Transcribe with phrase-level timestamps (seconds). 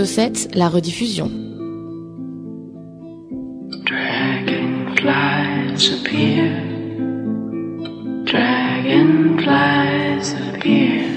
[0.00, 1.30] Exo7, la rediffusion.
[3.86, 6.50] Dragonflies appear.
[8.26, 11.10] Dragonflies appear.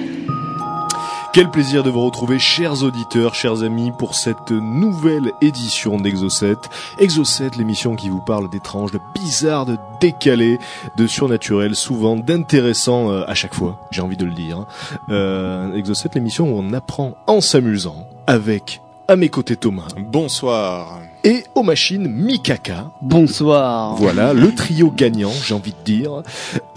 [1.34, 6.58] Quel plaisir de vous retrouver, chers auditeurs, chers amis, pour cette nouvelle édition d'Exo7.
[7.00, 10.60] Exo7, l'émission qui vous parle d'étranges, de bizarres, de décalés,
[10.96, 14.68] de surnaturel, souvent d'intéressant euh, à chaque fois, j'ai envie de le dire.
[15.10, 19.88] Euh, Exo7, l'émission où on apprend en s'amusant, avec à mes côtés Thomas.
[19.98, 21.03] Bonsoir.
[21.26, 22.92] Et aux machines Mikaka.
[23.02, 23.96] Bonsoir.
[23.96, 26.22] Voilà, le trio gagnant, j'ai envie de dire.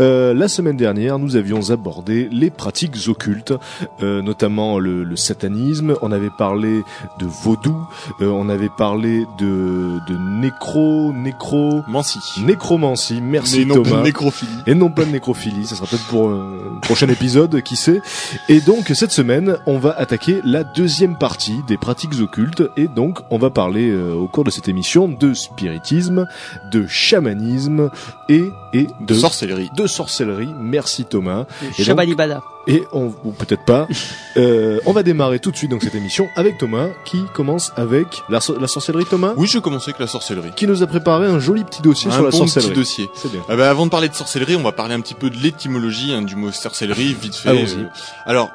[0.01, 3.53] Euh, la semaine dernière, nous avions abordé les pratiques occultes,
[4.05, 5.97] euh, notamment le, le, satanisme.
[6.01, 6.83] On avait parlé
[7.19, 7.77] de vaudou.
[8.21, 12.21] Euh, on avait parlé de, de nécro, nécro, Mancy.
[12.45, 13.21] nécromancie.
[13.21, 13.91] Merci Mais non Thomas.
[13.91, 14.53] pas de nécrophilie.
[14.69, 18.01] Et non pas de nécrophilie, ça sera peut-être pour un prochain épisode, qui sait.
[18.49, 23.19] Et donc cette semaine, on va attaquer la deuxième partie des pratiques occultes, et donc
[23.33, 26.27] on va parler euh, au cours de cette émission de spiritisme,
[26.71, 27.91] de chamanisme
[28.29, 29.71] et et De sorcellerie.
[29.75, 30.51] de sorcellerie.
[30.61, 31.47] Merci Thomas.
[31.79, 32.43] Et Shabalibada.
[32.67, 33.89] Et on ou peut-être pas.
[34.37, 38.23] euh, on va démarrer tout de suite donc cette émission avec Thomas, qui commence avec
[38.29, 39.07] la, so- la sorcellerie.
[39.07, 40.51] Thomas, Oui, je commençais avec la sorcellerie.
[40.55, 42.69] qui nous a préparé un joli petit dossier Un sur la bon sorcellerie.
[42.73, 43.09] petit dossier.
[43.15, 43.41] C'est bien.
[43.49, 46.13] Ah bah, avant de parler de sorcellerie, on va parler un petit peu de l'étymologie
[46.13, 47.49] hein, du mot sorcellerie, vite fait.
[47.49, 47.79] Allons-y.
[47.85, 47.87] Euh,
[48.27, 48.51] alors,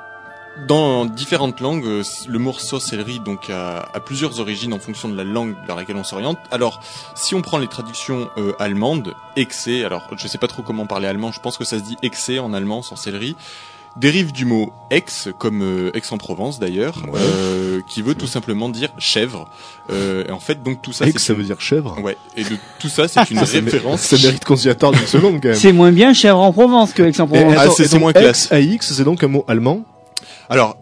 [0.67, 1.85] dans différentes langues,
[2.27, 5.95] le mot sorcellerie donc a, a plusieurs origines en fonction de la langue vers laquelle
[5.95, 6.37] on s'oriente.
[6.51, 6.81] Alors,
[7.15, 11.07] si on prend les traductions euh, allemandes, exe, alors je sais pas trop comment parler
[11.07, 13.35] allemand, je pense que ça se dit exe en allemand, sorcellerie,
[13.97, 17.19] dérive du mot ex, comme euh, Aix-en-Provence d'ailleurs, Ouais.
[17.19, 19.49] euh, qui veut tout simplement dire chèvre.
[19.89, 21.97] Euh, et en fait, donc tout ça, Ex, ça veut dire chèvre?
[22.01, 24.01] Ouais, et de tout ça, c'est une référence.
[24.01, 25.57] ça mérite qu'on s'y attarde une seconde quand même.
[25.57, 27.55] C'est moins bien chèvre en Provence que Aix-en-Provence.
[27.57, 28.51] Ah, c'est- moins classe.
[28.51, 29.81] AX, c'est donc un mot allemand.
[30.51, 30.75] Alors,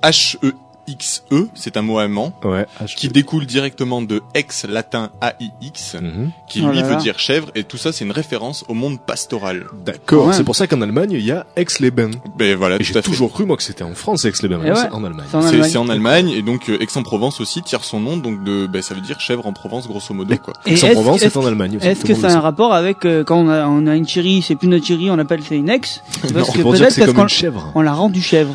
[1.56, 2.66] C'est un mot allemand Ouais.
[2.96, 6.32] qui découle directement de ex latin A-I-X, Mhm.
[6.48, 9.00] qui Oh lui là veut dire chèvre, et tout ça, c'est une référence au monde
[9.00, 9.66] pastoral.
[9.86, 10.28] D'accord.
[10.28, 10.34] Ouais.
[10.34, 12.12] C'est pour ça qu'en Allemagne, il y a Aix-les-Bains.
[12.38, 14.60] Ben voilà, j'ai toujours cru, moi, que c'était en France, Aix-les-Bains.
[14.66, 14.76] Eh ouais.
[14.76, 15.26] C'est en Allemagne.
[15.30, 15.70] C'est en Allemagne.
[15.70, 18.94] c'est en Allemagne, et donc euh, Aix-en-Provence aussi tire son nom, donc de, ben, ça
[18.96, 20.54] veut dire chèvre en Provence, grosso modo, quoi.
[20.66, 21.88] Aix-en-Provence, est-ce- c'est en Allemagne aussi.
[21.88, 24.42] Est-ce que ça a un rapport avec euh, quand on a, on a une chérie,
[24.42, 26.02] c'est plus notre chérie, on appelle c'est une ex?
[26.22, 26.96] Parce Non, que peut-être
[27.26, 28.54] parce qu'on l'a rendu chèvre.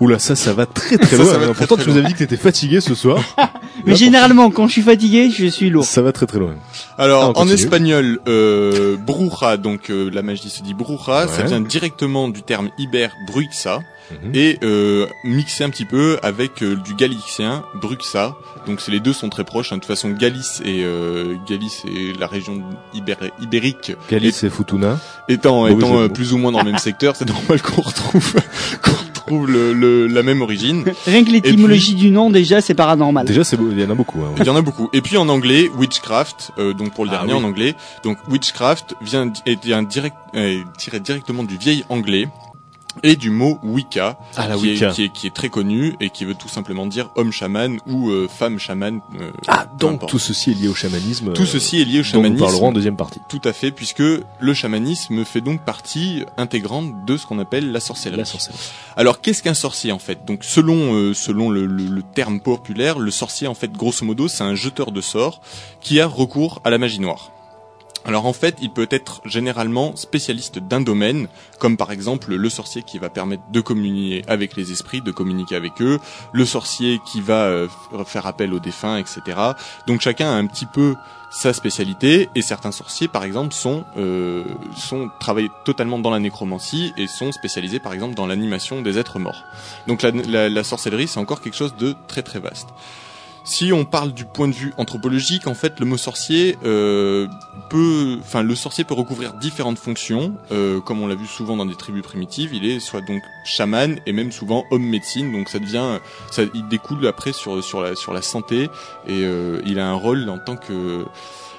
[0.00, 1.32] Oula, ça, ça va très très Ça, loin.
[1.32, 3.18] ça va très, Pourtant, très tu nous avais dit que t'étais fatigué ce soir.
[3.84, 5.84] Mais Là, généralement, quand je suis fatigué, je suis lourd.
[5.84, 6.54] Ça va très très loin.
[6.98, 11.42] Ah, Alors, on en espagnol, euh, bruja, donc euh, la magie se dit bruja, ça
[11.42, 13.80] vient directement du terme iber bruxa,
[14.10, 14.30] Mhm.
[14.34, 18.34] et euh, mixé un petit peu avec euh, du galicien, bruxa.
[18.66, 19.72] Donc c'est les deux sont très proches.
[19.72, 19.76] hein.
[19.76, 22.62] De toute façon, Galice et euh, Galice et la région
[22.94, 24.98] ibéri- ibérique Galice et Futuna.
[25.28, 28.34] étant, Mauvais étant euh, plus ou moins dans le même secteur, c'est normal qu'on retrouve
[28.82, 30.84] qu'on retrouve le, le- la même origine.
[31.06, 33.26] Rien que l'étymologie du nom, déjà, c'est paranormal.
[33.26, 34.20] Déjà, c'est il y en a beaucoup.
[34.22, 34.32] Hein.
[34.38, 34.88] Il y en a beaucoup.
[34.92, 37.40] Et puis en anglais, witchcraft, euh, donc pour le Ah dernier oui.
[37.40, 37.74] en anglais.
[38.04, 42.28] Donc witchcraft vient est un direct est tiré directement du vieil anglais
[43.02, 44.90] et du mot Wicca, Ah, la qui, Wicca.
[44.90, 47.78] Est, qui, est, qui est très connu et qui veut tout simplement dire homme chaman
[47.86, 49.00] ou euh, femme chaman.
[49.20, 50.10] euh, Ah, donc importe.
[50.10, 51.32] tout ceci est lié au chamanisme.
[51.32, 52.44] Tout euh, ceci est lié au dont nous chamanisme.
[52.44, 53.20] parlerons en deuxième partie.
[53.28, 57.80] Tout à fait, puisque le chamanisme fait donc partie intégrante de ce qu'on appelle la
[57.80, 58.18] sorcellerie.
[58.18, 58.60] La sorcellerie.
[58.96, 60.24] Alors, qu'est-ce qu'un sorcier en fait?
[60.26, 64.28] Donc, selon euh, selon le, le- le terme populaire, le sorcier en fait, grosso modo,
[64.28, 65.40] c'est un jeteur de sorts
[65.80, 67.30] qui a recours à la magie noire.
[68.04, 72.82] Alors en fait, il peut être généralement spécialiste d'un domaine, comme par exemple le sorcier
[72.82, 75.98] qui va permettre de communier avec les esprits, de communiquer avec eux,
[76.32, 77.68] le sorcier qui va euh,
[78.06, 79.20] faire appel aux défunts, etc.
[79.86, 80.96] Donc chacun a un petit peu
[81.32, 84.44] sa spécialité, et certains sorciers, par exemple, sont euh,
[85.18, 89.42] travaillent totalement dans la nécromancie et sont spécialisés, par exemple, dans l'animation des êtres morts.
[89.86, 92.68] Donc la, la, la sorcellerie, c'est encore quelque chose de très très vaste.
[93.44, 97.26] Si on parle du point de vue anthropologique, en fait, le mot sorcier euh,
[97.70, 101.66] peut, enfin, le sorcier peut recouvrir différentes fonctions, euh, comme on l'a vu souvent dans
[101.66, 102.54] des tribus primitives.
[102.54, 105.32] Il est soit donc chaman et même souvent homme médecine.
[105.32, 105.98] Donc ça devient,
[106.30, 108.70] ça, il découle après sur sur la sur la santé
[109.08, 111.04] et euh, il a un rôle en tant que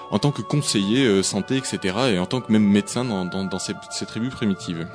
[0.09, 1.97] en tant que conseiller euh, santé, etc.
[2.13, 4.87] et en tant que même médecin dans dans, dans ces, ces tribus primitives.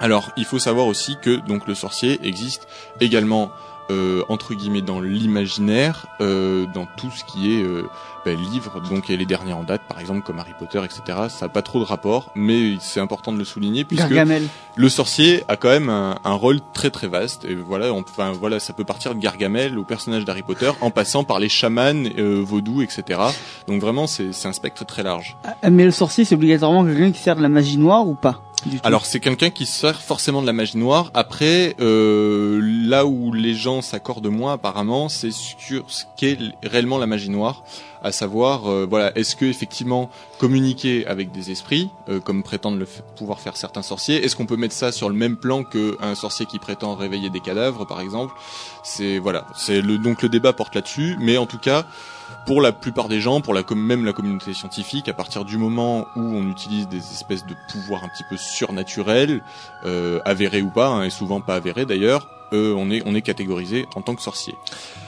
[0.00, 2.68] Alors, il faut savoir aussi que donc le sorcier existe
[3.00, 3.50] également
[3.90, 7.88] euh, entre guillemets dans l'imaginaire, euh, dans tout ce qui est euh,
[8.24, 11.28] ben, livre, donc et les derniers en date, par exemple comme Harry Potter, etc.
[11.28, 14.42] Ça n'a pas trop de rapport, mais c'est important de le souligner puisque Gargamel.
[14.76, 17.44] le sorcier a quand même un, un rôle très très vaste.
[17.44, 21.24] Et voilà, enfin voilà, ça peut partir de Gargamel au personnage d'Harry Potter, en passant
[21.24, 23.20] par les chamans, euh, vaudous, etc.
[23.66, 25.36] Donc vraiment, c'est un spectre très large.
[25.44, 28.42] Ah, Mais le sorcier, c'est obligatoirement quelqu'un qui sert de la magie noire ou pas?
[28.82, 31.10] Alors c'est quelqu'un qui sert forcément de la magie noire.
[31.14, 37.06] Après, euh, là où les gens s'accordent moins apparemment, c'est sur ce qu'est réellement la
[37.06, 37.64] magie noire,
[38.02, 42.86] à savoir, euh, voilà, est-ce que effectivement communiquer avec des esprits, euh, comme prétendent le
[43.16, 46.46] pouvoir faire certains sorciers, est-ce qu'on peut mettre ça sur le même plan qu'un sorcier
[46.46, 48.34] qui prétend réveiller des cadavres, par exemple?
[48.82, 51.86] C'est voilà, c'est le donc le débat porte là-dessus, mais en tout cas.
[52.46, 56.06] Pour la plupart des gens, pour la même la communauté scientifique, à partir du moment
[56.16, 59.42] où on utilise des espèces de pouvoirs un petit peu surnaturels,
[59.84, 63.22] euh, avérés ou pas, hein, et souvent pas avérés d'ailleurs, euh, on est on est
[63.22, 64.54] catégorisé en tant que sorcier.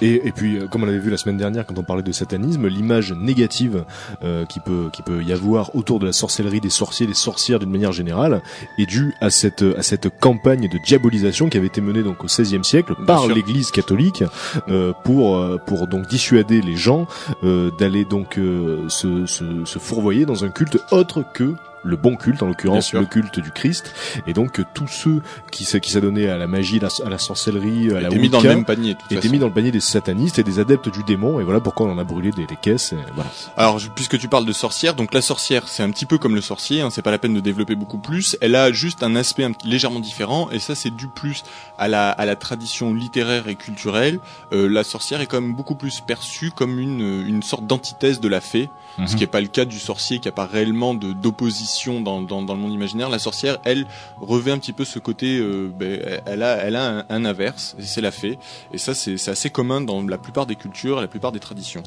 [0.02, 2.12] Et, et puis, euh, comme on l'avait vu la semaine dernière quand on parlait de
[2.12, 3.84] satanisme, l'image négative
[4.22, 7.58] euh, qui peut qui peut y avoir autour de la sorcellerie, des sorciers, des sorcières
[7.58, 8.42] d'une manière générale,
[8.78, 12.26] est due à cette à cette campagne de diabolisation qui avait été menée donc au
[12.26, 14.24] XVIe siècle par l'Église catholique
[14.68, 17.06] euh, pour euh, pour donc dissuader les gens
[17.44, 22.16] euh, d'aller donc euh, se, se se fourvoyer dans un culte autre que le bon
[22.16, 23.94] culte, en l'occurrence le culte du Christ,
[24.26, 27.18] et donc euh, tous ceux qui qui s'adonnaient à la magie, à la, à la
[27.18, 28.96] sorcellerie, à la Était mis dans le Wicca, même panier.
[29.10, 29.30] façon.
[29.30, 31.92] mis dans le panier des satanistes et des adeptes du démon et voilà pourquoi on
[31.92, 33.30] en a brûlé des, des caisses et voilà.
[33.56, 36.40] Alors, puisque tu parles de sorcière, donc la sorcière, c'est un petit peu comme le
[36.40, 38.36] sorcier, hein, c'est pas la peine de développer beaucoup plus.
[38.40, 41.42] Elle a juste un aspect un légèrement différent, et ça, c'est dû plus
[41.78, 44.20] à la, à la tradition littéraire et culturelle.
[44.52, 48.28] Euh, la sorcière est quand même beaucoup plus perçue comme une, une sorte d'antithèse de
[48.28, 48.70] la fée,
[49.06, 52.20] ce qui est pas le cas du sorcier, qui a pas réellement de d'opposition dans,
[52.22, 53.08] dans, le monde imaginaire.
[53.08, 53.86] La sorcière, elle,
[54.20, 57.82] revêt un petit peu ce côté, euh, ben, elle a, elle a un, inverse, et
[57.82, 58.38] c'est la fée.
[58.72, 61.82] Et ça, c'est assez commun dans la plupart des cultures la plupart des traditions.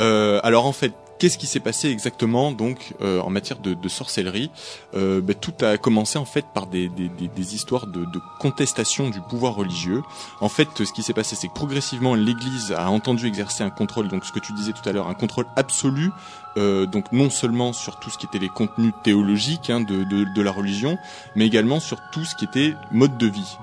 [0.00, 3.88] Euh, alors en fait, qu'est-ce qui s'est passé exactement donc euh, en matière de, de
[3.88, 4.50] sorcellerie
[4.94, 8.20] Euh, ben, Tout a commencé en fait par des, des, des, des histoires de, de
[8.40, 10.02] contestation du pouvoir religieux.
[10.40, 14.08] En fait, ce qui s'est passé, c'est que progressivement l'Église a entendu exercer un contrôle,
[14.08, 16.10] donc ce que tu disais tout à l'heure, un contrôle absolu.
[16.56, 20.24] euh, donc non seulement sur tout ce qui était les contenus théologiques hein, de, de,
[20.24, 20.98] de la religion,
[21.36, 23.56] mais également sur tout ce qui était mode de vie.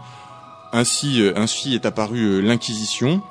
[0.72, 3.22] Ainsi, euh, ainsi est apparue euh, l'Inquisition,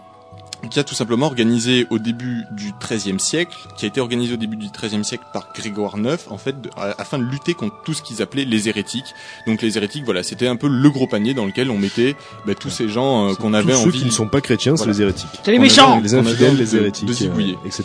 [0.70, 4.36] qui a tout simplement organisé au début du XIIIe siècle, qui a été organisé au
[4.36, 6.68] début du XIIIe siècle par Grégoire IX, en fait, de-
[6.98, 9.14] afin de lutter contre tout ce qu'ils appelaient les hérétiques.
[9.46, 12.16] Donc les hérétiques, voilà, c'était un peu le gros panier dans lequel on mettait
[12.46, 14.84] bah, tous ces gens euh, qu'on avait Tous ceux qui ne sont pas chrétiens, c'est
[14.84, 14.92] Voilà.
[14.98, 15.40] les hérétiques.
[15.44, 17.84] C'est les méchants Les infidèles, les de- hérétiques, de euh, etc.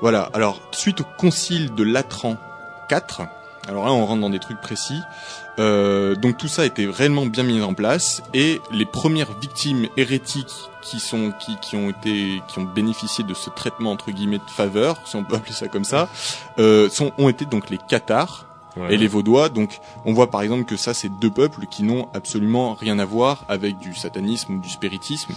[0.00, 0.30] Voilà.
[0.32, 2.36] Alors suite au concile de Latran
[2.90, 3.26] IV,
[3.68, 4.98] alors là on rentre dans des trucs précis.
[5.58, 9.86] Euh, donc tout ça a été réellement bien mis en place et les premières victimes
[9.98, 14.38] hérétiques qui sont qui, qui ont été qui ont bénéficié de ce traitement entre guillemets
[14.38, 16.08] de faveur, si on peut appeler ça comme ça,
[16.58, 18.46] euh, sont ont été donc les Cathares
[18.88, 19.48] et les Vaudois.
[19.48, 23.04] Donc, on voit par exemple que ça, c'est deux peuples qui n'ont absolument rien à
[23.04, 25.34] voir avec du satanisme ou du spiritisme.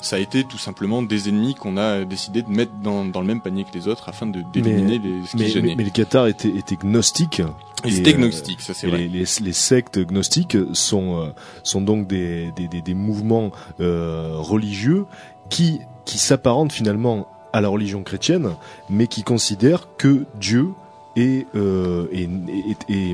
[0.00, 3.26] Ça a été tout simplement des ennemis qu'on a décidé de mettre dans, dans le
[3.26, 5.74] même panier que les autres afin de d'éliminer les ce qui Mais, gênait.
[5.76, 7.42] mais, mais étaient, étaient gnostiques.
[7.84, 8.98] Ils et, étaient euh, gnostiques, ça c'est vrai.
[8.98, 11.26] les, les, les sectes gnostiques sont, euh,
[11.62, 13.50] sont donc des, des, des, des mouvements
[13.80, 15.06] euh, religieux
[15.50, 18.50] qui, qui s'apparentent finalement à la religion chrétienne,
[18.90, 20.68] mais qui considèrent que Dieu
[21.20, 22.06] est, euh,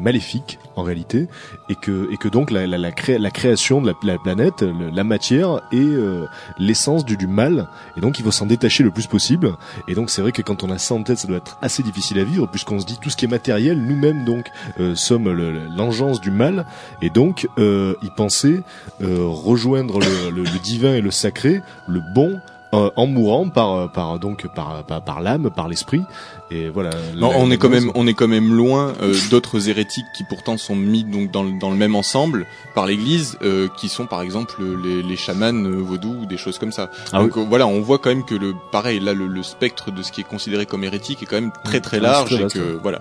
[0.02, 1.28] maléfique en réalité,
[1.68, 4.62] et que, et que donc la, la, la, cré- la création de la, la planète,
[4.62, 6.26] la matière, est euh,
[6.58, 9.54] l'essence du, du mal, et donc il faut s'en détacher le plus possible.
[9.88, 11.82] Et donc c'est vrai que quand on a ça en tête, ça doit être assez
[11.82, 14.46] difficile à vivre, puisqu'on se dit tout ce qui est matériel, nous-mêmes donc
[14.80, 16.66] euh, sommes le- le- l'engeance du mal,
[17.02, 18.62] et donc euh, y penser,
[19.02, 22.38] euh, rejoindre le, le- le divin et le sacré, le bon,
[22.75, 26.02] euh, en mourant par par donc par par, par l'âme, par l'esprit,
[26.50, 26.90] et voilà.
[27.16, 30.57] Non, on est quand même, on est quand même loin euh, d'autres hérétiques qui pourtant
[30.57, 34.23] sont mis donc dans le, dans le même ensemble par l'Église, euh, qui sont par
[34.23, 36.90] exemple les, les chamans euh, vaudous ou des choses comme ça.
[37.12, 39.90] Ah donc euh, voilà, on voit quand même que le pareil là le, le spectre
[39.90, 42.78] de ce qui est considéré comme hérétique est quand même très très large et que
[42.83, 43.00] voilà.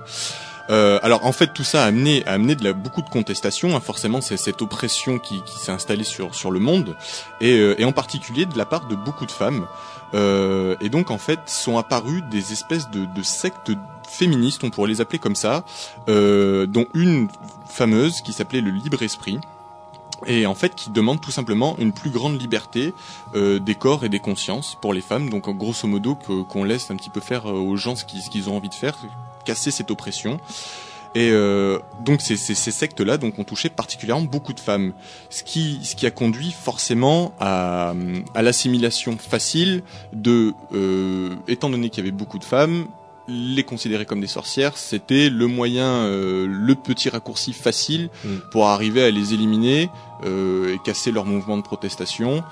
[0.70, 3.76] Euh, alors en fait tout ça a amené, a amené de la, beaucoup de contestations.
[3.76, 3.80] hein.
[3.82, 6.96] forcément, c'est cette oppression qui, qui s'est installée sur sur le monde
[7.42, 9.68] et, euh, et en particulier de la part de beaucoup de femmes.
[10.14, 13.72] Euh, et donc en fait sont apparues des espèces de, de sectes
[14.08, 15.66] féministes, on pourrait les appeler comme ça,
[16.08, 17.28] euh, dont une
[17.68, 19.40] fameuse qui s'appelait le libre esprit.
[20.26, 22.94] Et en fait, qui demande tout simplement une plus grande liberté
[23.36, 25.30] euh, des corps et des consciences pour les femmes.
[25.30, 28.56] Donc, grosso modo, qu'on laisse un petit peu faire euh, aux gens ce qu'ils ont
[28.56, 28.96] envie de faire,
[29.46, 30.40] casser cette oppression.
[31.16, 34.94] Et euh, donc ces, ces, ces sectes-là donc ont touché particulièrement beaucoup de femmes,
[35.30, 37.94] ce qui ce qui a conduit forcément à,
[38.34, 42.88] à l'assimilation facile de euh, étant donné qu'il y avait beaucoup de femmes,
[43.28, 48.28] les considérer comme des sorcières, c'était le moyen, euh, le petit raccourci facile Mm.
[48.52, 49.90] pour arriver à les éliminer
[50.26, 52.44] euh, et casser leur mouvement de protestation.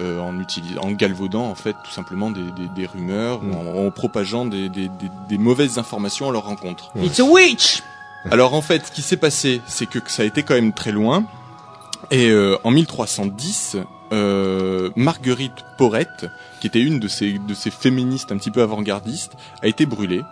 [0.00, 3.54] Euh, en utilisant, en galvaudant en fait tout simplement des, des, des rumeurs, Mm.
[3.54, 6.90] en, en propageant des, des, des, des mauvaises informations à leur rencontre.
[6.94, 7.06] Ouais.
[7.06, 7.82] It's a witch
[8.30, 10.92] Alors en fait, ce qui s'est passé, c'est que ça a été quand même très
[10.92, 11.24] loin.
[12.10, 13.76] Et euh, en 1310,
[14.12, 16.26] euh, Marguerite Porrette,
[16.60, 19.32] qui était une de ces, de ces féministes un petit peu avant-gardistes,
[19.62, 20.22] a été brûlée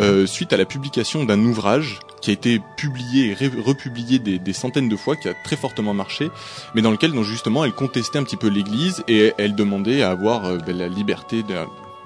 [0.00, 4.52] euh, suite à la publication d'un ouvrage qui a été publié et republié des, des
[4.54, 6.30] centaines de fois, qui a très fortement marché,
[6.74, 10.10] mais dans lequel donc, justement elle contestait un petit peu l'Église et elle demandait à
[10.10, 11.54] avoir euh, ben, la liberté de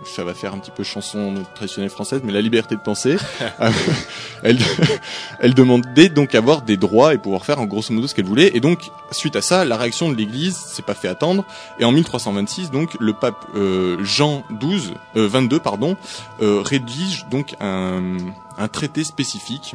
[0.04, 3.16] ça va faire un petit peu chanson traditionnelle française, mais la liberté de penser.
[3.60, 3.70] Euh,
[4.44, 4.58] elle,
[5.40, 8.26] elle demandait donc à avoir des droits et pouvoir faire en grosso modo ce qu'elle
[8.26, 8.52] voulait.
[8.54, 11.44] Et donc, suite à ça, la réaction de l'Église s'est pas fait attendre.
[11.80, 15.96] Et en 1326, donc, le pape euh, Jean XII, euh, 22, pardon,
[16.40, 18.16] euh, rédige donc un,
[18.58, 19.74] un traité spécifique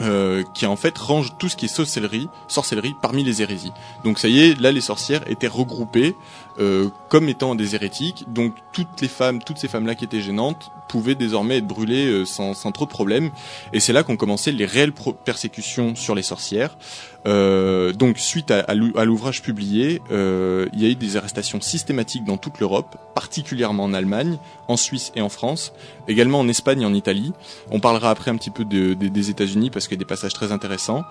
[0.00, 3.72] euh, qui en fait range tout ce qui est sorcellerie, sorcellerie parmi les hérésies.
[4.04, 6.16] Donc ça y est, là les sorcières étaient regroupées
[6.58, 8.24] euh, comme étant des hérétiques.
[8.28, 12.24] Donc toutes les femmes, toutes ces femmes-là qui étaient gênantes pouvaient désormais être brûlées euh,
[12.24, 13.30] sans, sans trop de problèmes.
[13.72, 14.92] Et c'est là qu'ont commencé les réelles
[15.24, 16.76] persécutions sur les sorcières.
[17.26, 21.16] Euh, donc suite à, à l'ou- à l'ouvrage publié, euh, il y a eu des
[21.16, 25.72] arrestations systématiques dans toute l'Europe, particulièrement en Allemagne, en Suisse et en France,
[26.06, 27.32] également en Espagne et en Italie.
[27.72, 30.04] On parlera après un petit peu de- de- des États-Unis parce qu'il y a des
[30.04, 31.02] passages très intéressants.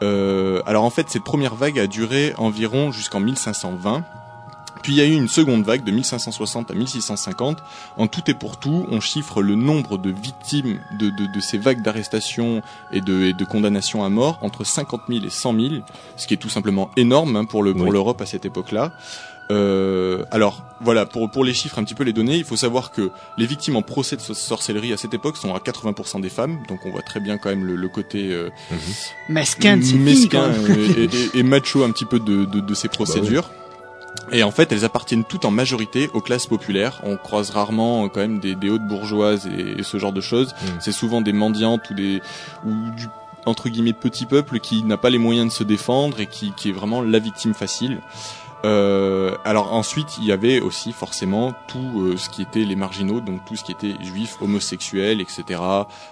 [0.00, 4.04] Alors en fait, cette première vague a duré environ jusqu'en 1520.
[4.84, 7.58] Puis il y a eu une seconde vague de 1560 à 1650.
[7.96, 11.58] En tout et pour tout, on chiffre le nombre de victimes de, de, de ces
[11.58, 12.62] vagues d'arrestations
[12.92, 15.74] et de, et de condamnations à mort entre 50 000 et 100 000,
[16.16, 17.90] ce qui est tout simplement énorme hein, pour le pour Oui.
[17.92, 18.92] l'Europe à cette époque-là.
[19.50, 22.90] Euh, alors voilà, pour, pour les chiffres un petit peu les données, il faut savoir
[22.92, 26.30] que les victimes en procès de so- sorcellerie à cette époque sont à 80% des
[26.30, 28.48] femmes, donc on voit très bien quand même le, le côté euh,
[29.28, 30.74] Mesquin, fini, mesquin quoi.
[30.74, 33.50] et, et- et macho un petit peu de, de, de ces procédures.
[34.32, 37.00] Et en fait, elles appartiennent toutes en majorité aux classes populaires.
[37.04, 40.20] On croise rarement euh, quand même des, des hautes bourgeoises et, et ce genre de
[40.20, 40.52] choses.
[40.52, 40.66] Mm.
[40.80, 42.22] C'est souvent des mendiantes ou des
[42.64, 43.08] ou du
[43.46, 46.70] entre guillemets petit peuple qui n'a pas les moyens de se défendre et qui, qui
[46.70, 48.00] est vraiment la victime facile.
[48.64, 53.20] Euh, alors ensuite, il y avait aussi forcément tout euh, ce qui était les marginaux,
[53.20, 55.60] donc tout ce qui était juifs, homosexuels, etc.,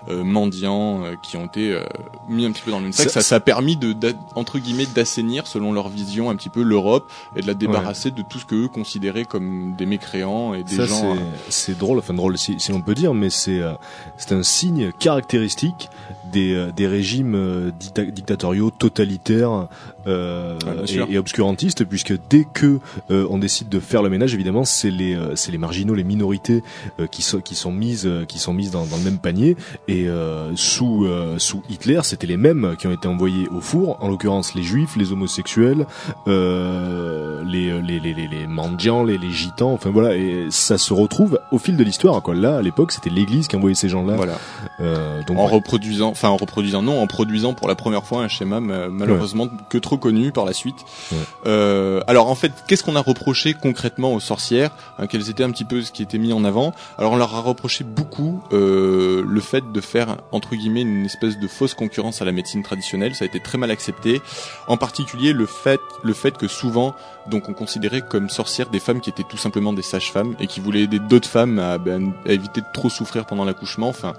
[0.09, 1.83] euh, mendiants, euh, qui ont été euh,
[2.29, 3.09] mis un petit peu dans le même sac.
[3.11, 3.97] Ça- Ça, a permis de,
[4.35, 8.23] entre guillemets, d'assainir, selon leur vision, un petit peu l'Europe et de la débarrasser de
[8.23, 11.01] tout ce que eux considéraient comme des mécréants et des Ça, gens.
[11.15, 13.73] c'est- euh, c'est drôle, enfin drôle si, si l'on peut dire, mais c'est euh,
[14.19, 15.89] c'est un signe caractéristique
[16.33, 19.69] des, euh, des régimes euh, dicta- dictatoriaux, totalitaires
[20.07, 22.79] euh, Ah, et, et obscurantistes, puisque dès que
[23.11, 26.05] euh, on décide de faire le ménage, évidemment, c'est les euh, c'est les marginaux, les
[26.05, 26.63] minorités
[26.99, 29.57] euh, qui sont qui sont mises qui sont mises dans, dans le même panier.
[29.89, 34.03] Et euh, sous euh, sous Hitler, c'était les mêmes qui ont été envoyés au four,
[34.03, 35.87] en l'occurrence les juifs, les homosexuels,
[36.29, 40.93] euh, les, les, les, les, les mendiants, les, les gitans, enfin voilà, et ça se
[40.93, 42.23] retrouve au fil de l'histoire.
[42.23, 42.35] Quoi.
[42.35, 44.17] Là, à l'époque, c'était l'Église qui envoyait ces gens-là.
[44.17, 44.39] Voilà.
[44.81, 45.53] Euh, donc en ouais.
[45.53, 49.49] reproduisant, enfin en reproduisant non, en produisant pour la première fois un schéma ma- malheureusement
[49.69, 50.77] que trop connu par la suite.
[51.11, 51.19] Ouais.
[51.47, 55.51] Euh, alors en fait, qu'est-ce qu'on a reproché concrètement aux sorcières hein, Quels étaient un
[55.51, 56.75] petit peu ce qui était mis en avant?
[56.97, 61.39] Alors on leur a reproché beaucoup euh, le fait de faire entre guillemets une espèce
[61.41, 63.17] de fausse concurrence à la médecine traditionnelle.
[63.17, 64.23] Ça a été très mal accepté.
[64.69, 66.95] En particulier le fait, le fait que souvent
[67.27, 70.61] donc on considérait comme sorcières des femmes qui étaient tout simplement des sages-femmes et qui
[70.61, 73.89] voulaient aider d'autres femmes à, ben, à éviter de trop souffrir pendant l'accouchement.
[73.89, 74.15] Enfin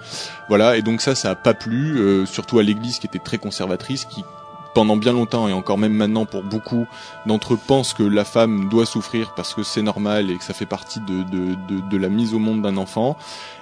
[0.48, 3.38] voilà, et donc ça, ça a pas plu, euh, surtout à l'Église qui était très
[3.38, 4.24] conservatrice, qui
[4.74, 6.86] pendant bien longtemps et encore même maintenant pour beaucoup
[7.26, 10.54] d'entre eux pensent que la femme doit souffrir parce que c'est normal et que ça
[10.54, 11.56] fait partie de, de,
[11.90, 13.16] de, la mise au monde d'un enfant.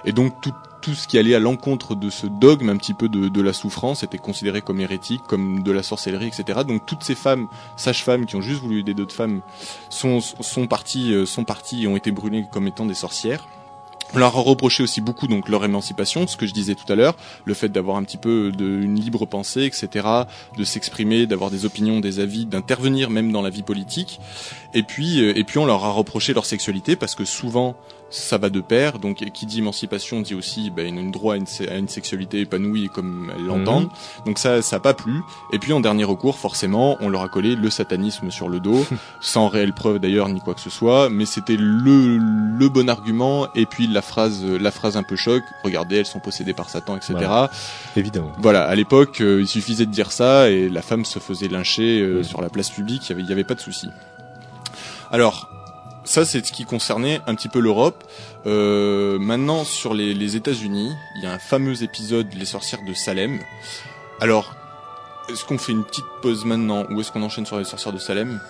[0.04, 3.08] Et donc tout, tout ce qui allait à l'encontre de ce dogme un petit peu
[3.08, 6.60] de, de la souffrance était considéré comme hérétique, comme de la sorcellerie, etc.
[6.66, 9.42] Donc toutes ces femmes, sages-femmes qui ont juste voulu aider d'autres femmes,
[9.90, 13.46] sont, sont parties, euh, sont parties et ont été brûlées comme étant des sorcières.
[14.14, 16.96] On leur a reproché aussi beaucoup donc leur émancipation, ce que je disais tout à
[16.96, 17.14] l'heure,
[17.46, 20.06] le fait d'avoir un petit peu de, une libre pensée, etc.,
[20.56, 24.20] de s'exprimer, d'avoir des opinions, des avis, d'intervenir même dans la vie politique.
[24.74, 27.74] Et puis, euh, et puis on leur a reproché leur sexualité parce que souvent
[28.12, 28.98] ça va de pair.
[29.00, 32.40] Donc, qui dit émancipation dit aussi bah, une, une droit à une, à une sexualité
[32.40, 33.88] épanouie comme elles l'entendent.
[34.26, 35.22] Donc ça, ça a pas plu.
[35.52, 38.86] Et puis en dernier recours, forcément, on leur a collé le satanisme sur le dos,
[39.20, 41.08] sans réelle preuve d'ailleurs ni quoi que ce soit.
[41.10, 43.48] Mais c'était le le bon argument.
[43.54, 45.42] Et puis la phrase, la phrase un peu choc.
[45.64, 47.14] Regardez, elles sont possédées par Satan, etc.
[47.14, 47.50] Voilà.
[47.96, 48.32] Évidemment.
[48.38, 52.00] Voilà, à l'époque, euh, il suffisait de dire ça et la femme se faisait lyncher
[52.00, 52.24] euh, Mhm.
[52.24, 53.88] sur la place publique, il y avait, il y avait pas de souci.
[55.10, 55.48] Alors,
[56.04, 58.04] ça c'est ce qui concernait un petit peu l'Europe.
[58.46, 62.94] Euh, maintenant, sur les, les États-Unis, il y a un fameux épisode, Les sorcières de
[62.94, 63.40] Salem.
[64.20, 64.54] Alors,
[65.28, 67.98] est-ce qu'on fait une petite pause maintenant ou est-ce qu'on enchaîne sur les sorcières de
[67.98, 68.40] Salem?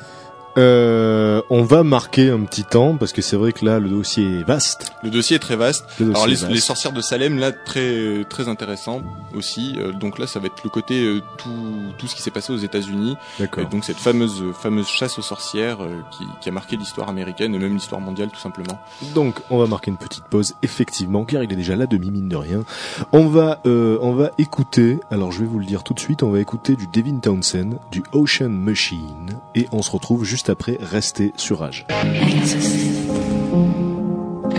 [0.59, 4.40] Euh, on va marquer un petit temps parce que c'est vrai que là le dossier
[4.40, 4.92] est vaste.
[5.02, 5.85] Le dossier est très vaste.
[5.99, 6.52] Le Alors les, est vaste.
[6.52, 9.02] les sorcières de Salem là très très intéressant
[9.35, 9.76] aussi.
[9.78, 11.50] Euh, donc là ça va être le côté euh, tout
[11.99, 13.66] tout ce qui s'est passé aux États-Unis D'accord.
[13.68, 17.59] Donc cette fameuse fameuse chasse aux sorcières euh, qui, qui a marqué l'histoire américaine et
[17.59, 18.78] même l'histoire mondiale tout simplement.
[19.14, 22.28] Donc on va marquer une petite pause effectivement car il est déjà là demi mine
[22.28, 22.64] de rien.
[23.12, 26.23] On va euh, on va écouter alors je vais vous le dire tout de suite
[26.23, 30.78] on va écouter du Devin Townsend du Ocean Machine et on se retrouve juste après
[30.80, 31.87] restez sur Rage.
[31.90, 32.90] Exocet.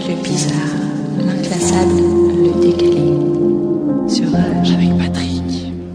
[0.05, 0.55] Le bizarre,
[1.25, 2.01] l'inclassable,
[2.43, 4.09] le décalé.
[4.13, 5.41] Sur Rage avec Patrick.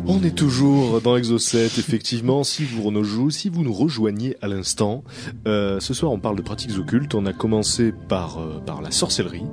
[0.07, 2.43] On est toujours dans Exocet, effectivement.
[2.43, 5.05] Si vous nous, si vous nous rejoignez à l'instant,
[5.47, 7.15] euh, ce soir on parle de pratiques occultes.
[7.15, 9.45] On a commencé par euh, par la sorcellerie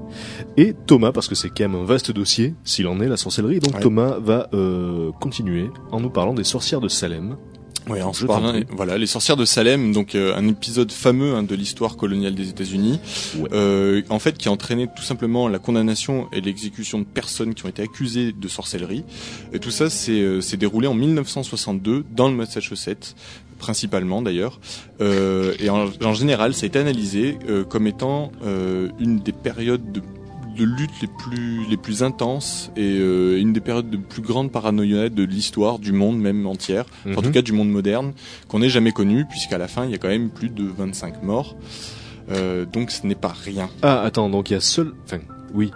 [0.58, 3.60] et Thomas, parce que c'est quand même un vaste dossier, s'il en est la sorcellerie.
[3.60, 3.82] Donc Ouais.
[3.82, 7.36] Thomas va euh, continuer en nous parlant des sorcières de Salem.
[7.88, 8.66] Oui, en Je se prie.
[8.72, 12.50] voilà, les sorcières de Salem, donc euh, un épisode fameux hein, de l'histoire coloniale des
[12.50, 13.00] États-Unis,
[13.38, 13.50] Ouais.
[13.54, 17.66] euh, en fait, qui a entraîné tout simplement la condamnation et l'exécution de personnes qui
[17.66, 19.04] ont été accusées de sorcellerie.
[19.54, 23.16] Et tout ça, c'est euh, s'est déroulé en 1962 dans le Massachusetts,
[23.60, 24.60] principalement d'ailleurs.
[25.02, 29.32] Euh, et en, en général, ça a été analysé euh, comme étant euh, une des
[29.32, 30.02] périodes de
[30.56, 34.52] de lutte les plus les plus intenses et euh, une des périodes de plus grande
[34.52, 37.22] paranoïa de l'histoire du monde même entière en Mhm.
[37.22, 38.14] tout cas du monde moderne,
[38.48, 41.24] qu'on n'ait jamais connu, puisqu'à la fin, il y a quand même plus de 25
[41.24, 41.56] morts.
[42.32, 43.70] Euh, donc ce n'est pas rien.
[43.84, 45.20] Ah attends, donc il y a seul, enfin
[45.54, 45.72] oui,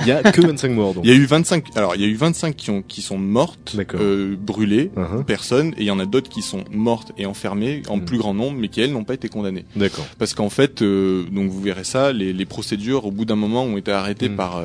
[0.00, 1.04] il y a que 25 morts donc.
[1.04, 3.18] Il y a eu 25, alors il y a eu 25 qui ont qui sont
[3.18, 5.24] mortes, euh, brûlées, Uh-huh.
[5.24, 8.04] personnes, et il y en a d'autres qui sont mortes et enfermées en Mhm.
[8.04, 9.64] plus grand nombre, mais qui elles n'ont pas été condamnées.
[9.76, 10.06] D'accord.
[10.18, 13.64] Parce qu'en fait, euh, donc vous verrez ça, les, les procédures au bout d'un moment
[13.64, 14.36] ont été arrêtées Mhm.
[14.36, 14.62] par euh,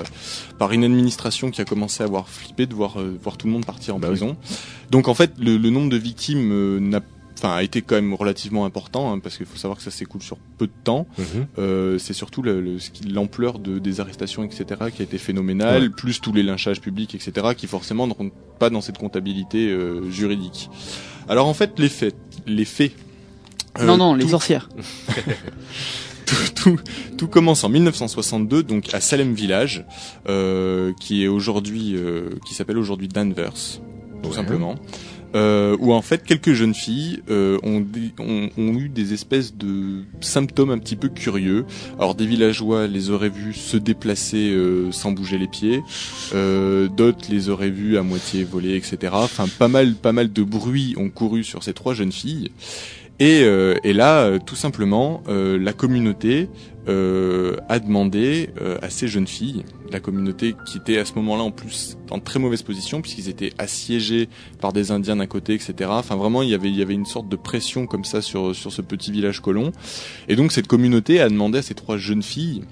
[0.60, 3.54] par une administration qui a commencé à avoir flippé de voir euh, voir tout le
[3.54, 4.38] monde partir en Bah prison.
[4.92, 7.02] Donc en fait, le, le nombre de victimes euh, n'a
[7.38, 10.24] Enfin, a été quand même relativement important hein, parce qu'il faut savoir que ça s'écoule
[10.24, 11.06] sur peu de temps.
[11.20, 11.26] Mhm.
[11.60, 12.78] Euh, c'est surtout le- le-
[13.12, 15.90] l'ampleur de, des arrestations, etc., qui a été phénoménale, Ouais.
[15.90, 20.10] plus tous les lynchages publics, etc., qui forcément ne rentrent pas dans cette comptabilité euh,
[20.10, 20.70] juridique.
[21.30, 22.16] Alors en fait, les faits,
[22.48, 22.94] les faits.
[23.80, 24.68] euh, non, non, les sorcières.
[26.26, 26.80] tout, tout,
[27.18, 29.86] tout commence en 1962, donc à Salem Village,
[30.28, 33.54] euh, qui est aujourd'hui, euh, qui s'appelle aujourd'hui Danvers,
[34.24, 34.36] tout Ouais.
[34.36, 34.76] simplement.
[35.36, 37.84] Euh, où en fait quelques jeunes filles euh, ont,
[38.58, 41.66] eu des espèces de symptômes un petit peu curieux.
[42.00, 45.82] Alors des villageois les auraient vus se déplacer euh, sans bouger les pieds,
[46.34, 49.14] euh, d'autres les auraient vus à moitié voler, etc.
[49.14, 52.52] Enfin pas mal, pas mal de bruits ont couru sur ces trois jeunes filles.
[53.20, 56.50] Et, euh, et là, euh, tout simplement, euh, la communauté
[56.88, 61.44] euh, a demandé euh, à ces jeunes filles, la communauté qui était à ce moment-là
[61.44, 64.30] en plus en très mauvaise position puisqu'ils étaient assiégés
[64.62, 65.90] par des Indiens d'un côté, etc.
[65.90, 68.56] Enfin vraiment, il y avait il y avait une sorte de pression comme ça sur
[68.56, 69.72] sur ce petit village colon.
[70.30, 72.64] Et donc cette communauté a demandé à ces trois jeunes filles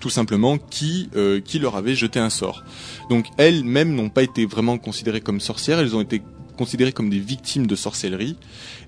[0.00, 2.64] tout simplement qui euh, qui leur avait jeté un sort.
[3.10, 6.22] Donc elles-mêmes n'ont pas été vraiment considérées comme sorcières, elles ont été
[6.56, 8.36] considérées comme des victimes de sorcellerie.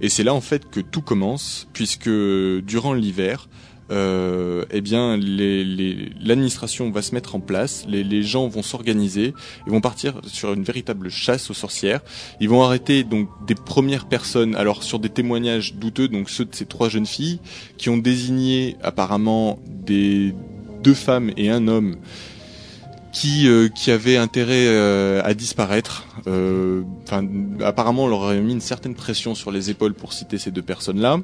[0.01, 3.49] Et c'est là en fait que tout commence, puisque durant l'hiver,
[3.91, 8.63] euh, eh bien, les- les- l'administration va se mettre en place, les, les gens vont
[8.63, 9.35] s'organiser,
[9.67, 12.01] ils vont partir sur une véritable chasse aux sorcières.
[12.41, 16.55] Ils vont arrêter donc des premières personnes, alors sur des témoignages douteux, donc ceux de
[16.55, 17.41] ces trois jeunes filles,
[17.77, 20.35] qui ont désigné apparemment des
[20.83, 21.97] deux femmes et un homme
[23.15, 26.05] qui euh, qui avaient intérêt euh, à disparaître.
[26.27, 27.27] Euh, Enfin,
[27.63, 30.63] apparemment, on leur aurait mis une certaine pression sur les épaules pour citer ces deux
[30.63, 31.19] personnes-là.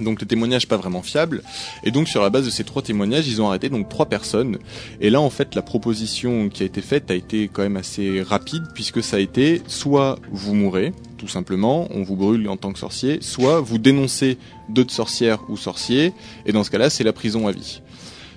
[0.00, 1.42] Donc le témoignage pas vraiment fiable.
[1.82, 4.58] Et donc sur la base de ces trois témoignages, ils ont arrêté donc trois personnes.
[5.00, 8.20] Et là en fait la proposition qui a été faite a été quand même assez
[8.20, 12.74] rapide puisque ça a été soit vous mourrez tout simplement, on vous brûle en tant
[12.74, 14.36] que sorcier, soit vous dénoncez
[14.68, 16.12] d'autres sorcières ou sorciers
[16.44, 17.80] et dans ce cas-là c'est la prison à vie.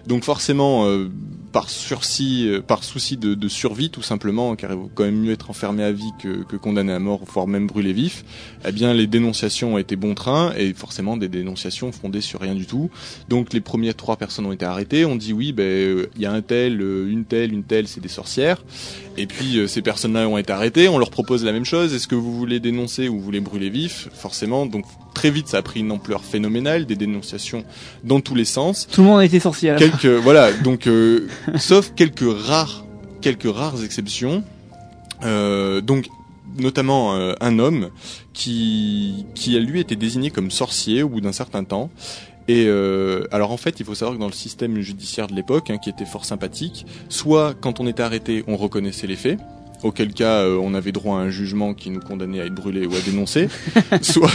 [0.07, 1.11] Donc forcément, euh,
[1.51, 5.19] par sursis, euh, par souci de, de survie tout simplement, car il vaut quand même
[5.19, 8.23] mieux être enfermé à vie que, que condamné à mort, voire même brûlé vif.
[8.67, 12.55] Eh bien, les dénonciations ont été bon train et forcément des dénonciations fondées sur rien
[12.55, 12.89] du tout.
[13.27, 15.05] Donc, les premières trois personnes ont été arrêtées.
[15.05, 17.87] On dit oui, ben euh, il y a un tel, euh, une telle, une telle,
[17.87, 18.63] c'est des sorcières.
[19.17, 20.87] Et puis euh, ces personnes-là ont été arrêtées.
[20.87, 21.93] On leur propose la même chose.
[21.93, 24.07] Est-ce que vous voulez dénoncer ou vous voulez brûler vif?
[24.13, 24.65] Forcément.
[24.65, 27.65] Donc très vite, ça a pris une ampleur phénoménale, des dénonciations
[28.05, 28.87] dans tous les sens.
[28.89, 29.51] Tout le monde a été fin.
[29.51, 30.53] Quelques voilà.
[30.53, 32.85] Donc euh, sauf quelques rares
[33.21, 34.43] quelques rares exceptions.
[35.23, 36.07] Euh, donc
[36.57, 37.89] notamment euh, un homme
[38.33, 41.89] qui qui a lui été désigné comme sorcier au bout d'un certain temps.
[42.47, 45.69] Et euh, alors en fait, il faut savoir que dans le système judiciaire de l'époque,
[45.69, 49.37] hein, qui était fort sympathique, soit quand on était arrêté, on reconnaissait les faits,
[49.83, 52.85] auquel cas euh, on avait droit à un jugement qui nous condamnait à être brûlé
[52.85, 53.47] ou à dénoncer,
[54.01, 54.29] soit,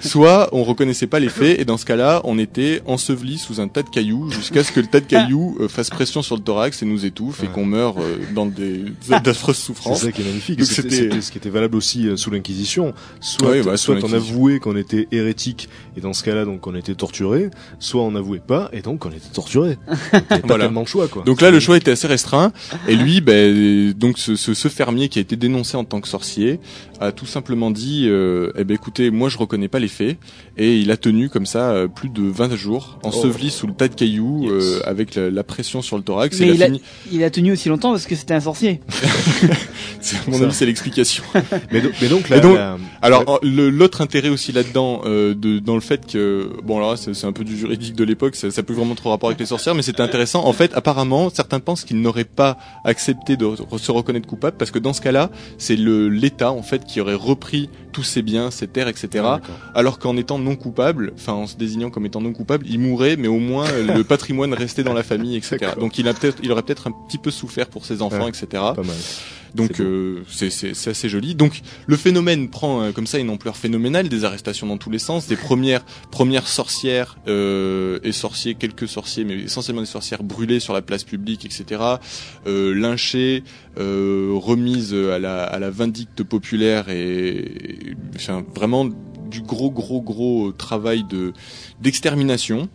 [0.00, 3.68] soit on reconnaissait pas les faits et dans ce cas-là, on était enseveli sous un
[3.68, 6.42] tas de cailloux jusqu'à ce que le tas de cailloux euh, fasse pression sur le
[6.42, 8.84] thorax et nous étouffe et qu'on meure euh, dans des
[9.24, 10.00] d'affreuses C'est souffrances.
[10.02, 10.58] ça qui est magnifique.
[10.58, 12.92] Donc C'était- c'était- C'était ce qui était valable aussi euh, sous l'Inquisition.
[13.20, 16.94] Soit, bah, soit on avouait qu'on était hérétique et dans ce cas-là donc on était
[16.94, 19.78] torturé, soit on n'avouait pas et donc on était torturé.
[20.12, 20.64] Pas Voilà.
[20.64, 21.22] tellement choix quoi.
[21.24, 22.52] Donc là, le choix était assez restreint.
[22.88, 26.08] Et lui, ben, donc ce, ce, ce fermier qui a été dénoncé en tant que
[26.08, 26.60] sorcier
[27.00, 30.16] a tout simplement dit, euh, eh ben écoutez, moi je reconnais pas les faits.
[30.56, 33.88] Et il a tenu comme ça euh, plus de 20 jours, enseveli sous le tas
[33.88, 34.52] de cailloux, Yes.
[34.64, 36.40] euh, avec la, la pression sur le thorax.
[36.40, 36.82] Mais et il il a a, fini.
[37.12, 38.80] il a tenu aussi longtemps parce que c'était un sorcier.
[40.00, 41.24] C'est- À mon avis, c'est l'explication.
[41.72, 45.74] Mais, do- mais donc là, donc- la- Alors l'autre intérêt aussi là-dedans, euh, de, dans
[45.74, 48.50] le fait que bon alors là, c'est c'est un peu du juridique de l'époque, ça,
[48.50, 50.44] ça peut vraiment trop rapport avec les sorcières, mais c'était intéressant.
[50.44, 54.70] En fait, apparemment, certains pensent qu'ils n'auraient pas accepté de re- se reconnaître coupable parce
[54.70, 58.66] que dans ce cas-là, c'est l'État en fait qui aurait repris tous ses biens, ses
[58.68, 59.24] terres, etc.
[59.24, 59.40] Ah,
[59.74, 63.16] alors qu'en étant non coupable, enfin en se désignant comme étant non coupable, il mourrait,
[63.16, 65.72] mais au moins euh, le patrimoine restait dans la famille, etc.
[65.80, 68.28] Donc il a peut-être, il aurait peut-être un petit peu souffert pour ses enfants, Ouais.
[68.28, 68.46] etc.
[68.52, 68.96] Pas mal.
[69.54, 71.34] Donc euh, c'est c'est c'est assez joli.
[71.34, 74.98] Donc le phénomène prend euh, comme ça une ampleur phénoménale, des arrestations dans tous les
[74.98, 80.60] sens, des premières premières sorcières euh, et sorciers, quelques sorciers, mais essentiellement des sorcières brûlées
[80.60, 81.80] sur la place publique, etc.
[82.46, 83.44] Euh, lynchées,
[83.78, 88.86] euh, remises à la à la vindicte populaire et, enfin, vraiment
[89.30, 91.32] du gros gros gros travail de
[91.80, 92.68] d'extermination.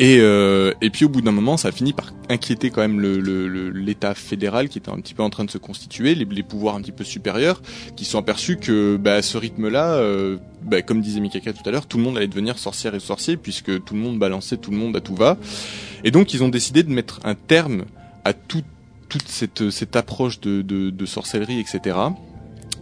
[0.00, 3.00] Et, euh, et puis au bout d'un moment, ça a fini par inquiéter quand même
[3.00, 6.80] l'État fédéral qui était un petit peu en train de se constituer, les, pouvoirs un
[6.80, 7.62] petit peu supérieurs,
[7.94, 11.70] qui sont aperçus que bah, à ce rythme-là, euh, bah, comme disait Mikaka tout à
[11.70, 14.72] l'heure, tout le monde allait devenir sorcière et sorcier puisque tout le monde balançait tout
[14.72, 15.38] le monde à tout va.
[16.02, 17.84] Et donc ils ont décidé de mettre un terme
[18.24, 18.64] à tout-
[19.08, 21.96] toute cette, cette approche de sorcellerie, etc.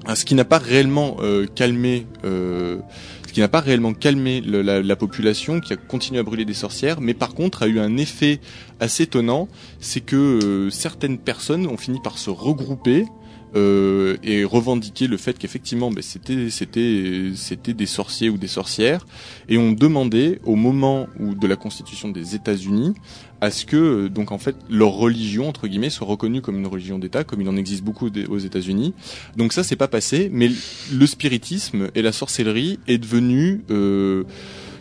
[0.07, 2.79] À Ce qui n'a pas réellement euh, calmé euh,
[3.27, 6.55] ce qui n'a pas réellement calmé la, la population, qui a continué à brûler des
[6.55, 8.39] sorcières, mais par contre a eu un effet
[8.79, 9.49] assez étonnant,
[9.81, 13.07] c'est que euh, certaines personnes ont fini par se regrouper
[13.57, 16.35] euh, et revendiquer le fait qu'effectivement ben, c'était
[17.75, 19.07] des sorciers ou des sorcières
[19.49, 22.95] et ont demandé au moment de la constitution des États-Unis
[23.45, 26.67] à ce que euh, donc en fait leur religion entre guillemets soit reconnue comme une
[26.67, 28.95] religion d'État comme il en existe beaucoup aux États-Unis.
[29.37, 30.51] Donc ça c'est pas passé, mais
[30.93, 34.25] le spiritisme et la sorcellerie est devenu euh,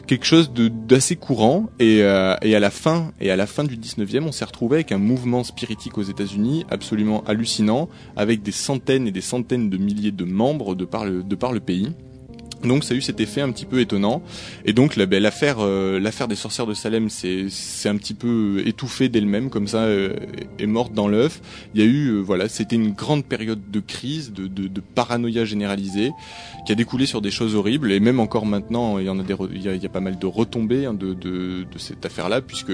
[0.08, 3.78] quelque chose d'assez courant et, euh, et à la fin et à la fin du
[3.78, 9.08] 19e on s'est retrouvé avec un mouvement spiritique aux États-Unis absolument hallucinant avec des centaines
[9.08, 11.92] et des centaines de milliers de membres de par le de par le pays.
[12.64, 14.22] Donc ça a eu cet effet un petit peu étonnant
[14.66, 18.62] et donc la- ben, l'affaire euh, l'affaire des sorcières de Salem c'est un petit peu
[18.66, 20.16] étouffé d'elle-même comme ça euh,
[20.60, 21.42] est morte dans l'œuf.
[21.76, 24.82] Il y a eu euh, voilà c'était une grande période de crise de, de, de
[24.82, 26.12] paranoïa généralisée
[26.66, 29.24] qui a découlé sur des choses horribles et même encore maintenant il y en a
[29.24, 31.78] des il y a, il y a pas mal de retombées hein, de, de, de
[31.78, 32.72] cette affaire là puisque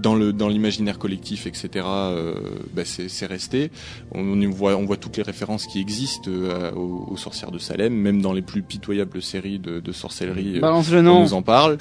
[0.00, 2.34] dans le dans l'imaginaire collectif etc euh,
[2.74, 3.70] bah, c'est resté
[4.12, 7.58] on, on voit on voit toutes les références qui existent euh, aux, aux sorcières de
[7.58, 11.22] Salem même dans les plus pitoyables séries de, de sorcellerie euh, Balance le on nom.
[11.22, 11.78] nous en parle.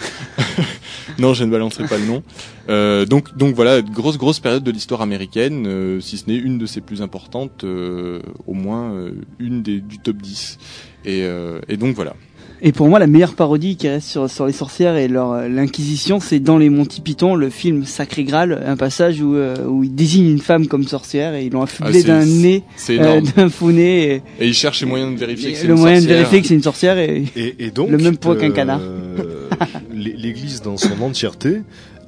[1.19, 2.23] non, je ne balancerai pas le nom.
[2.69, 6.57] Euh, donc, donc voilà, grosse grosse période de l'histoire américaine, euh, si ce n'est une
[6.57, 10.57] de ses plus importantes, euh, au moins euh, une des, du top 10.
[11.05, 12.15] Et, euh, et donc voilà.
[12.61, 15.47] Et pour moi, la meilleure parodie qui reste sur, sur les sorcières et leur euh,
[15.47, 19.83] l'inquisition, c'est dans les Monty Python, le film Sacré Graal, un passage où euh, où
[19.85, 22.99] ils désignent une femme comme sorcière et ils l'ont affublée Ah, c'est- d'un nez, C'est
[22.99, 23.25] euh, énorme.
[23.35, 24.15] d'un faux nez.
[24.39, 26.17] Et, et ils cherchent les moyens de vérifier que c'est le une moyen de sorcière.
[26.17, 28.81] vérifier que c'est une sorcière et Et, et donc, Le même poids qu'un canard.
[28.81, 29.47] euh,
[29.93, 31.61] l'é- L'Église dans son entièreté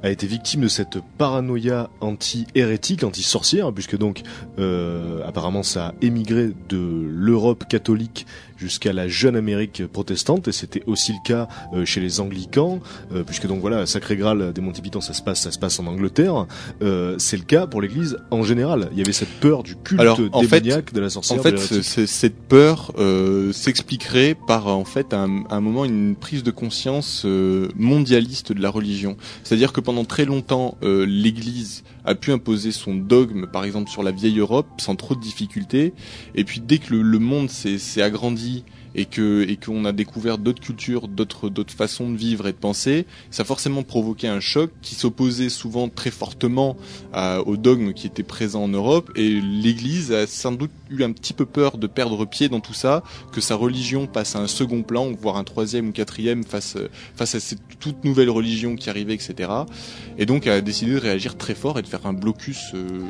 [0.04, 4.22] a été victime de cette paranoïa anti-hérétique, anti-sorcière, puisque donc
[4.58, 8.26] euh, apparemment ça a émigré de l'Europe catholique
[8.62, 12.80] jusqu'à la jeune Amérique protestante, et c'était aussi le cas euh, chez les Anglicans,
[13.12, 15.80] euh, puisque donc voilà, Sacré Graal des Monty Python, ça se passe, ça se passe
[15.80, 16.46] en Angleterre.
[16.82, 18.88] Euh, c'est le cas pour l'Église en général.
[18.92, 21.40] Il y avait cette peur du culte Alors, en fait- démoniaque de la sorcière.
[21.40, 26.50] En fait, cette peur euh, s'expliquerait par en fait un, un moment une prise de
[26.52, 29.16] conscience euh, mondialiste de la religion.
[29.42, 34.02] C'est-à-dire que pendant très longtemps, euh, l'Église a pu imposer son dogme, par exemple sur
[34.02, 35.94] la vieille Europe, sans trop de difficultés.
[36.34, 40.60] Et puis dès que le, monde s'est agrandi et que et qu'on a découvert d'autres
[40.62, 44.70] cultures, d'autres d'autres façons de vivre et de penser, ça a forcément provoqué un choc
[44.82, 46.76] qui s'opposait souvent très fortement
[47.12, 51.12] à- au dogme qui était présent en Europe et l'Église a sans doute eu un
[51.12, 53.02] petit peu peur de perdre pied dans tout ça,
[53.32, 56.76] que sa religion passe à un second plan, voire un troisième ou quatrième face
[57.16, 59.50] face à cette toute nouvelle religion qui arrivait, etc.
[60.18, 62.58] Et donc a décidé de réagir très fort et de faire un blocus.
[62.74, 63.00] euh,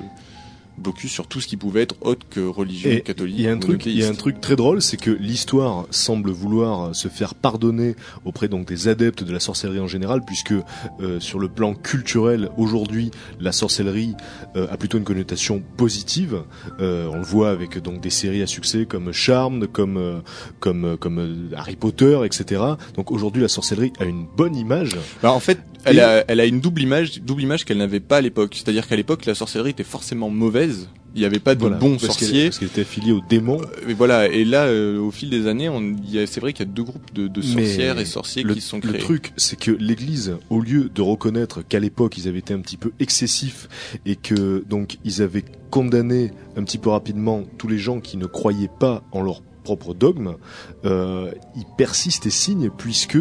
[0.79, 3.37] blocus sur tout ce qui pouvait être autre que religion Et catholique.
[3.39, 5.87] Il y a un truc, il y a un truc très drôle, c'est que l'histoire
[5.91, 10.55] semble vouloir se faire pardonner auprès donc des adeptes de la sorcellerie en général, puisque
[11.01, 14.15] euh, sur le plan culturel, aujourd'hui, la sorcellerie
[14.57, 16.43] euh, a plutôt une connotation positive.
[16.81, 20.21] Euh, on le voit avec donc des séries à succès comme Charmed, comme euh,
[20.61, 22.63] comme euh, comme euh, Harry Potter, etc.
[22.97, 24.97] Donc aujourd'hui, la sorcellerie a une bonne image.
[25.23, 28.18] Bah, en fait, elle a, elle a une double image, double image qu'elle n'avait pas
[28.18, 28.55] à l'époque.
[28.55, 30.88] C'est-à-dire qu'à l'époque, la sorcellerie était forcément mauvaise.
[31.14, 32.45] Il n'y avait pas de Voilà, bons parce sorciers.
[32.47, 33.61] parce qu'elle était affiliée aux démons.
[33.87, 34.29] Et voilà.
[34.29, 36.68] Et là, euh, au fil des années, on, il y a- c'est vrai qu'il y
[36.71, 38.99] a deux groupes de, de Mais sorcières et sorciers le, qui sont le créés.
[38.99, 42.79] truc, c'est que l'Église, au lieu de reconnaître qu'à l'époque ils avaient été un petit
[42.79, 43.68] peu excessifs
[44.07, 48.25] et que donc ils avaient condamné un petit peu rapidement tous les gens qui ne
[48.27, 50.37] croyaient pas en leur propre dogme,
[50.85, 53.18] euh, ils persistent et signent puisque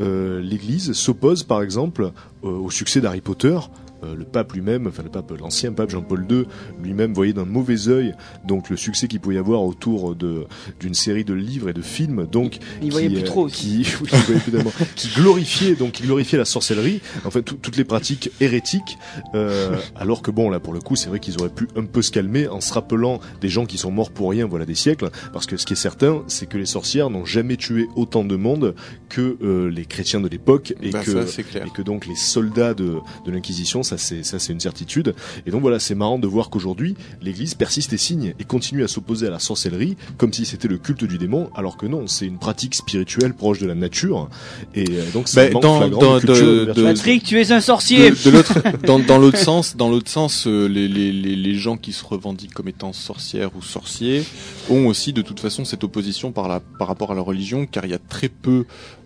[0.00, 2.12] euh, l'Église s'oppose par exemple
[2.44, 3.58] euh, au succès d'Harry Potter.
[4.02, 6.44] Euh, le pape lui-même, enfin le pape, l'ancien pape Jean-Paul II
[6.82, 8.14] lui-même voyait d'un mauvais œil
[8.48, 10.46] donc le succès qu'il pouvait y avoir autour de
[10.80, 13.82] d'une série de livres et de films donc Il voyait qui, plus trop aussi.
[13.82, 14.72] qui, oui, il voyait plus tellement.
[14.96, 18.96] qui glorifiait donc qui glorifiait la sorcellerie en fait tout- toutes les pratiques hérétiques
[19.34, 22.00] euh, alors que bon là pour le coup c'est vrai qu'ils auraient pu un peu
[22.00, 25.10] se calmer en se rappelant des gens qui sont morts pour rien voilà des siècles
[25.32, 28.36] parce que ce qui est certain c'est que les sorcières n'ont jamais tué autant de
[28.36, 28.74] monde
[29.10, 32.72] que euh, les chrétiens de l'époque et Bah, que ça, et que donc les soldats
[32.74, 32.94] de,
[33.26, 35.14] de l'inquisition ça c'est ça c'est une certitude
[35.46, 38.88] et donc voilà c'est marrant de voir qu'aujourd'hui l'église persiste et signe et continue à
[38.88, 42.26] s'opposer à la sorcellerie comme si c'était le culte du démon alors que non c'est
[42.26, 44.28] une pratique spirituelle proche de la nature
[44.74, 45.88] et euh, donc c'est Bah, dans-
[46.20, 46.82] de de-.
[46.84, 48.10] Patrick, tu es un sorcier.
[48.10, 48.54] De, de l'autre,
[48.86, 52.04] dans, dans l'autre sens, dans l'autre sens, euh, les, les, les, les gens qui se
[52.04, 54.22] revendiquent comme étant sorcières ou sorciers
[54.68, 57.84] ont aussi de toute façon cette opposition par, la, par rapport à la religion, car
[57.86, 58.64] il y a très peu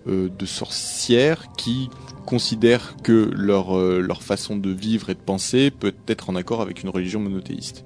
[0.08, 1.88] euh, de sorcières qui
[2.24, 6.60] considèrent que leur, euh, leur façon de vivre et de penser peut être en accord
[6.62, 7.84] avec une religion monothéiste.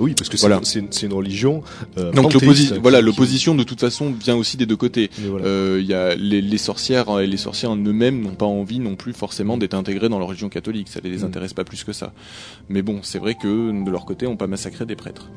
[0.00, 0.60] oui parce que c'est Voilà.
[0.64, 1.62] c'est une, c'est une religion
[1.98, 5.08] euh, Donc panthéiste, l'opposi- qui- voilà, l'opposition de toute façon vient aussi des deux côtés.
[5.20, 5.46] voilà.
[5.46, 8.80] Euh, Il y a les, les sorcières et les sorciers en eux-mêmes n'ont pas envie
[8.80, 10.88] non plus forcément d'être intégrés dans la religion catholique.
[10.88, 11.24] Ça les Mm.
[11.26, 12.12] intéresse pas plus que ça.
[12.68, 15.30] Mais bon, c'est vrai que de leur côté, on pas massacré des prêtres.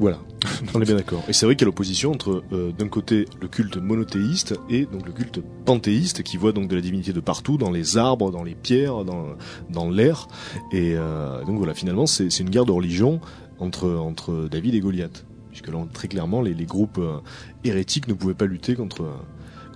[0.00, 0.18] Voilà,
[0.74, 1.22] on est bien d'accord.
[1.28, 4.86] Et c'est vrai qu'il y a l'opposition entre euh, d'un côté le culte monothéiste et
[4.86, 8.30] donc le culte panthéiste qui voit donc de la divinité de partout, dans les arbres,
[8.30, 9.26] dans les pierres, dans,
[9.70, 10.26] dans l'air.
[10.72, 13.20] Et euh, donc voilà, finalement c'est une guerre de religion
[13.58, 15.24] entre, entre David et Goliath.
[15.50, 17.18] Puisque là, très clairement, les, les groupes euh,
[17.62, 19.04] hérétiques ne pouvaient pas lutter contre,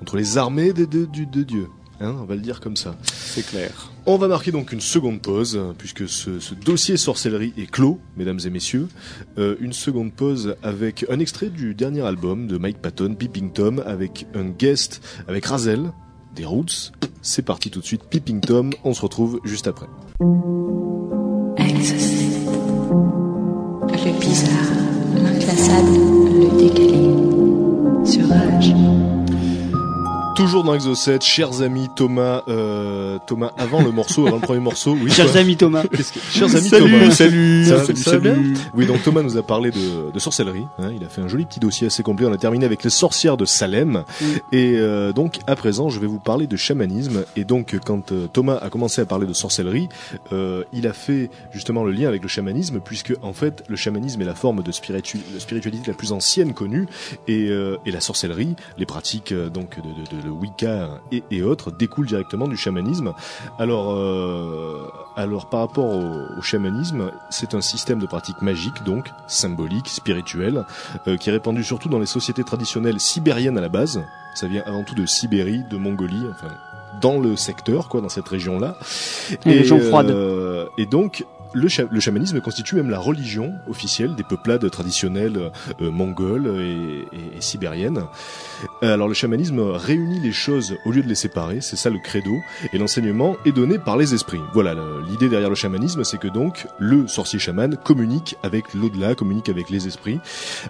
[0.01, 1.69] contre les armées de, de, de Dieu.
[2.01, 2.95] Hein, on va le dire comme ça.
[3.03, 3.91] C'est clair.
[4.07, 8.01] On va marquer donc une seconde pause, euh, puisque ce, ce dossier sorcellerie est clos,
[8.17, 8.89] mesdames et messieurs.
[9.37, 13.83] Euh, une seconde pause avec un extrait du dernier album de Mike Patton, Peeping Tom,
[13.85, 15.91] avec un guest avec Razel,
[16.37, 16.93] des Roots.
[17.21, 19.87] C'est parti tout de suite, Peeping Tom, on se retrouve juste après.
[24.09, 24.73] Le bizarre,
[25.17, 25.91] l'inclassable,
[26.41, 28.11] le décalé.
[28.11, 28.73] Sur Rage.
[30.39, 34.97] Toujours dans Exocet, chers amis Thomas, euh, Thomas avant le morceau, avant le premier morceau,
[35.03, 35.11] oui.
[35.11, 35.83] Chers amis Thomas.
[35.93, 37.11] Qu'est-ce que- Chers amis salut, Thomas.
[37.11, 38.55] salut, Ça salut, ça va bien salut.
[38.73, 40.65] Oui, donc Thomas nous a parlé de, de sorcellerie.
[40.79, 42.25] hein, il a fait un joli petit dossier assez complet.
[42.27, 44.05] On a terminé avec les sorcières de Salem.
[44.21, 44.27] Oui.
[44.53, 47.25] Et euh, donc, à présent, je vais vous parler de chamanisme.
[47.35, 49.89] Et donc, quand euh, Thomas a commencé à parler de sorcellerie,
[50.33, 54.23] euh, il a fait justement le lien avec le chamanisme, puisque en fait, le chamanisme
[54.23, 56.87] est la forme de, spiritu- de spiritualité la plus ancienne connue,
[57.27, 61.71] et, euh, et la sorcellerie, les pratiques donc de, de, de, Wicca et, et autres,
[61.71, 63.13] découlent directement du chamanisme.
[63.59, 69.11] Alors, euh, alors par rapport au, au chamanisme, c'est un système de pratiques magiques, donc
[69.27, 70.65] symboliques, spirituelles,
[71.07, 74.03] euh, qui est répandu surtout dans les sociétés traditionnelles sibériennes à la base.
[74.35, 76.55] Ça vient avant tout de Sibérie, de Mongolie, enfin
[77.01, 78.77] dans le secteur, quoi, dans cette région-là.
[79.45, 80.11] Régions froides.
[80.11, 85.51] euh, et donc, le, cha- le chamanisme constitue même la religion officielle des peuplades traditionnelles
[85.81, 88.03] euh, mongoles et, et- sibériennes.
[88.83, 91.99] Euh, Alors le chamanisme réunit les choses au lieu de les séparer, c'est ça le
[91.99, 92.37] credo,
[92.73, 94.41] et l'enseignement est donné par les esprits.
[94.53, 94.75] Voilà,
[95.09, 99.71] l'idée derrière le chamanisme, c'est que donc le sorcier chaman communique avec l'au-delà, communique avec
[99.71, 100.21] les esprits.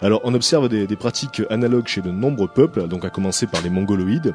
[0.02, 3.62] Alors on observe des, des pratiques analogues chez de nombreux peuples, donc à commencer par
[3.62, 4.34] les mongoloïdes.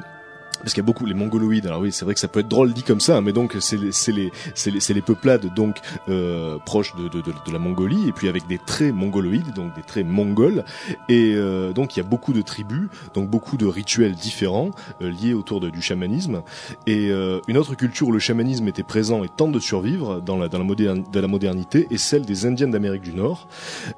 [0.58, 1.66] Parce qu'il y a beaucoup les mongoloïdes.
[1.66, 3.76] Alors oui, c'est vrai que ça peut être drôle dit comme ça, mais donc c'est
[3.76, 5.76] les c'est les c'est les, les peuplades donc
[6.08, 9.74] euh, proches de, de, de, de la Mongolie et puis avec des traits mongoloïdes, donc
[9.74, 10.64] des traits mongols.
[11.08, 14.70] Et euh, donc il y a beaucoup de tribus, donc beaucoup de rituels différents
[15.02, 16.42] euh, liés autour du chamanisme.
[16.86, 20.36] Et euh, une autre culture où le chamanisme était présent et tente de survivre dans
[20.36, 23.48] la dans la, modernité est celle des Indiens d'Amérique du Nord.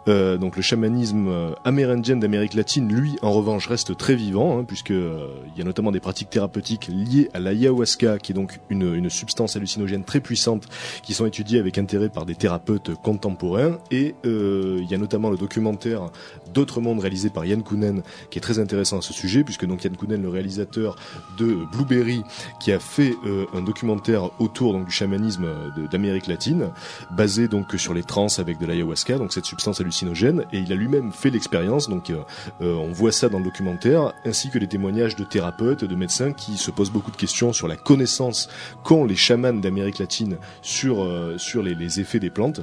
[0.09, 4.91] Euh, donc le chamanisme amérindien d'Amérique latine, lui, en revanche, reste très vivant, hein, puisque
[4.91, 6.56] il y a notamment des pratiques thérapeutiques
[6.89, 10.67] liées à l'ayahuasca, qui est donc une, substance hallucinogène très puissante,
[11.03, 13.79] qui sont étudiées avec intérêt par des thérapeutes contemporains.
[13.91, 16.11] Et euh, il y a notamment le documentaire
[16.53, 19.85] D'autres mondes réalisé par Yann Kounen, qui est très intéressant à ce sujet, puisque donc
[19.85, 20.97] Yann Kounen, le réalisateur
[21.39, 22.23] de Blueberry,
[22.61, 26.71] qui a fait euh, un documentaire autour donc du chamanisme euh, d'Amérique latine,
[27.11, 30.77] basé donc sur les trans avec de l'ayahuasca, donc cette substance hallucinogène, et il a
[30.77, 32.13] lui-même fait l'expérience, donc
[32.61, 36.57] on voit ça dans le documentaire, ainsi que les témoignages de thérapeutes, de médecins qui
[36.57, 38.49] se posent beaucoup de questions sur la connaissance
[38.85, 42.61] qu'ont les chamans d'Amérique latine sur euh, les effets des plantes.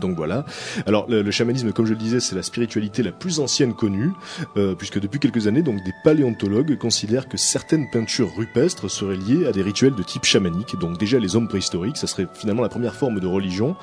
[0.00, 0.44] Donc voilà.
[0.86, 4.12] Alors le, chamanisme, comme je le disais, c'est la spiritualité la plus ancienne connue,
[4.56, 9.46] euh, puisque depuis quelques années, donc des paléontologues considèrent que certaines peintures rupestres seraient liées
[9.46, 10.78] à des rituels de type chamanique.
[10.78, 13.76] Donc déjà les hommes préhistoriques, ça serait finalement la première forme de religion.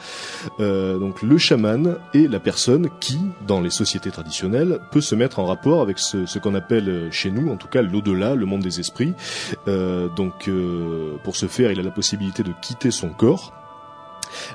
[0.59, 5.39] Euh, donc le chaman est la personne qui, dans les sociétés traditionnelles, peut se mettre
[5.39, 8.61] en rapport avec ce, qu'on appelle euh, chez nous, en tout cas l'au-delà, le monde
[8.61, 9.13] des esprits.
[9.67, 10.49] Donc
[11.23, 13.58] pour ce faire, il a la possibilité de quitter son corps.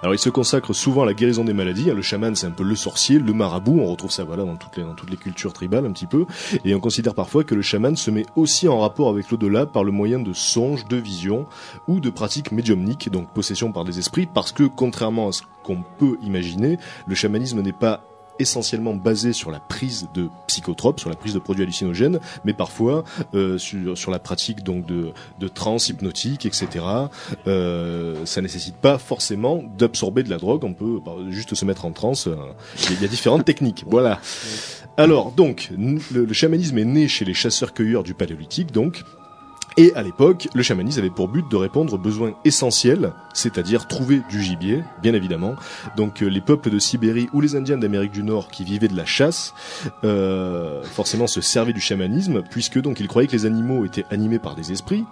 [0.02, 1.90] Alors il se consacre souvent à la guérison des maladies.
[1.90, 1.94] hein.
[1.94, 3.80] Le chaman, c'est un peu le sorcier, le marabout.
[3.80, 6.26] On retrouve ça voilà dans toutes les dans toutes les cultures tribales un petit peu.
[6.64, 9.84] Et on considère parfois que le chaman se met aussi en rapport avec l'au-delà par
[9.84, 11.46] le moyen de songes, de visions
[11.88, 15.82] ou de pratiques médiumniques, donc possession par des esprits, parce que contrairement à ce qu'on
[15.98, 18.04] peut imaginer, le chamanisme n'est pas
[18.38, 23.04] essentiellement basé sur la prise de psychotropes, sur la prise de produits hallucinogènes, mais parfois
[23.34, 26.84] euh, sur, sur la pratique donc de, de trans hypnotique, etc.
[27.46, 31.84] Euh, ça nécessite pas forcément d'absorber de la drogue, on peut bah, juste se mettre
[31.84, 32.26] en transe.
[32.26, 32.36] euh,
[32.90, 34.20] Il y a- différentes techniques, voilà.
[34.96, 39.02] Alors donc, le, le chamanisme est né chez les chasseurs-cueilleurs du paléolithique, donc.
[39.76, 44.22] Et à l'époque, le chamanisme avait pour but de répondre aux besoins essentiels, c'est-à-dire trouver
[44.30, 45.56] du gibier, bien évidemment.
[45.96, 48.96] Donc euh, les peuples de Sibérie ou les Indiens d'Amérique du Nord qui vivaient de
[48.96, 49.52] la chasse,
[50.04, 54.38] euh, forcément se servaient du chamanisme, puisque donc ils croyaient que les animaux étaient animés
[54.38, 55.04] par des esprits.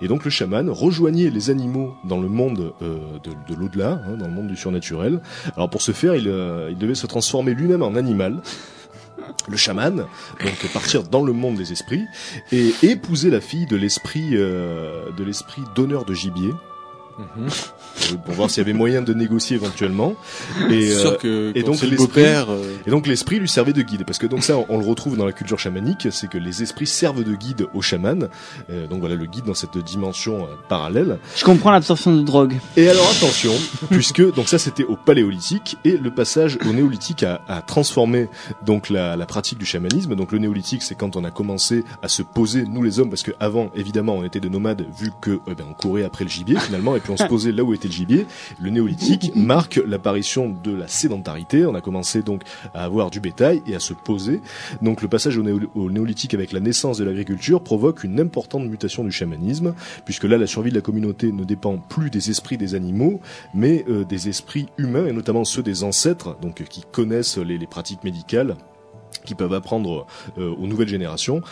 [0.00, 4.16] Et donc le chaman rejoignait les animaux dans le monde euh, de, de l'au-delà, hein,
[4.16, 5.20] dans le monde du surnaturel.
[5.56, 8.40] Alors pour ce faire, il, euh, il devait se transformer lui-même en animal.
[9.48, 10.06] Le chaman,
[10.42, 12.04] donc partir dans le monde des esprits
[12.50, 16.52] et épouser la fille de l'esprit euh, de l'esprit donneur de gibier
[17.18, 17.48] Mhm.
[18.12, 20.14] Euh, pour voir s'il y avait moyen de négocier éventuellement.
[20.70, 23.72] Et, C'est sûr euh, que et donc l'esprit- beau-père, euh, et donc l'esprit lui servait
[23.72, 26.28] de guide, parce que donc ça on, on le retrouve dans la culture chamanique, c'est
[26.28, 28.28] que les esprits servent de guide au chaman.
[28.70, 31.18] Euh, donc voilà le guide dans cette dimension parallèle.
[31.36, 32.54] Je comprends l'absorption de drogue.
[32.76, 33.52] Et alors attention,
[33.90, 38.28] puisque donc ça c'était au paléolithique et le passage au néolithique a, a transformé
[38.64, 40.14] donc la, la pratique du chamanisme.
[40.14, 43.22] Donc le néolithique c'est quand on a commencé à se poser nous les hommes, parce
[43.22, 46.30] que avant évidemment on était des nomades vu que euh, ben, on courait après le
[46.30, 47.85] gibier finalement et puis on se posait là où était
[48.60, 51.66] le néolithique marque l'apparition de la sédentarité.
[51.66, 52.42] On a commencé donc
[52.74, 54.40] à avoir du bétail et à se poser.
[54.82, 58.64] Donc le passage au, néo- au néolithique avec la naissance de l'agriculture provoque une importante
[58.66, 62.58] mutation du chamanisme, puisque là la survie de la communauté ne dépend plus des esprits
[62.58, 63.20] des animaux,
[63.54, 68.04] mais euh, des esprits humains et notamment ceux des ancêtres, donc qui connaissent les pratiques
[68.04, 68.56] médicales
[69.26, 70.06] qui peuvent apprendre
[70.38, 71.42] euh, aux nouvelles générations.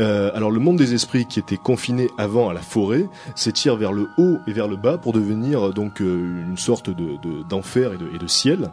[0.00, 3.92] Euh, alors le monde des esprits qui était confiné avant à la forêt s'étire vers
[3.92, 7.92] le haut et vers le bas pour devenir euh, donc une sorte de de- d'enfer
[7.92, 8.70] et, de, ciel.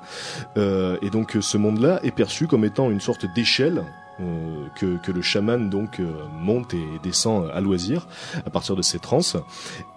[0.55, 3.83] Et donc ce monde-là est perçu comme étant une sorte d'échelle
[4.21, 8.07] euh, que, que le chaman donc euh, monte et descend à loisir
[8.45, 9.37] à partir de ses transes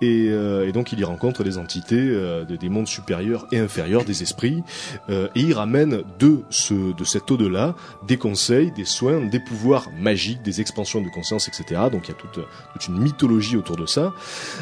[0.01, 3.59] et, euh, et donc il y rencontre des entités euh, de, des mondes supérieurs et
[3.59, 4.63] inférieurs des esprits
[5.09, 7.75] euh, et il ramène de ce de cet au-delà
[8.07, 11.83] des conseils, des soins, des pouvoirs magiques, des expansions de conscience, etc.
[11.93, 14.15] Donc il y a toute, toute une mythologie autour de ça.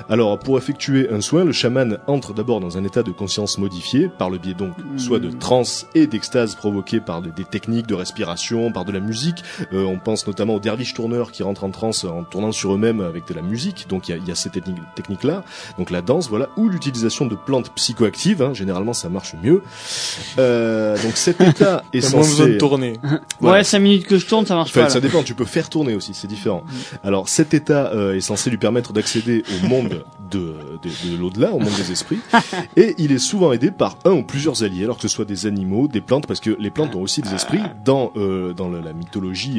[0.09, 4.09] Alors pour effectuer un soin, le chaman entre d'abord dans un état de conscience modifié
[4.09, 7.95] par le biais donc soit de transe et d'extase provoquées par des, des techniques de
[7.95, 11.71] respiration, par de la musique Euh, on pense notamment aux derviches tourneurs qui rentrent en
[11.71, 13.87] transe en tournant sur eux-mêmes avec de la musique.
[13.89, 15.45] Donc il y a, y a ces techniques, techniques-là.
[15.79, 18.43] Donc la danse, voilà, ou l'utilisation de plantes psychoactives.
[18.43, 18.55] hein.
[18.55, 19.63] Généralement, ça marche mieux.
[20.39, 22.59] Euh, donc cet état est moins besoin de censé.
[22.59, 22.95] tourner.
[23.41, 23.59] Voilà.
[23.59, 24.89] Ouais, 5 minutes que je tourne, ça marche Enfin, pas.
[24.89, 25.01] ça là.
[25.03, 26.65] dépend, tu peux faire tourner aussi, c'est différent.
[27.05, 31.53] Alors cet état euh, est censé lui permettre d'accéder au monde de, de, de l'au-delà,
[31.53, 32.19] au monde des esprits,
[32.77, 35.47] et il est souvent aidé par un ou plusieurs alliés, alors que ce soit des
[35.47, 38.81] animaux, des plantes, parce que les plantes ont aussi des esprits dans, euh, dans la,
[38.81, 38.93] la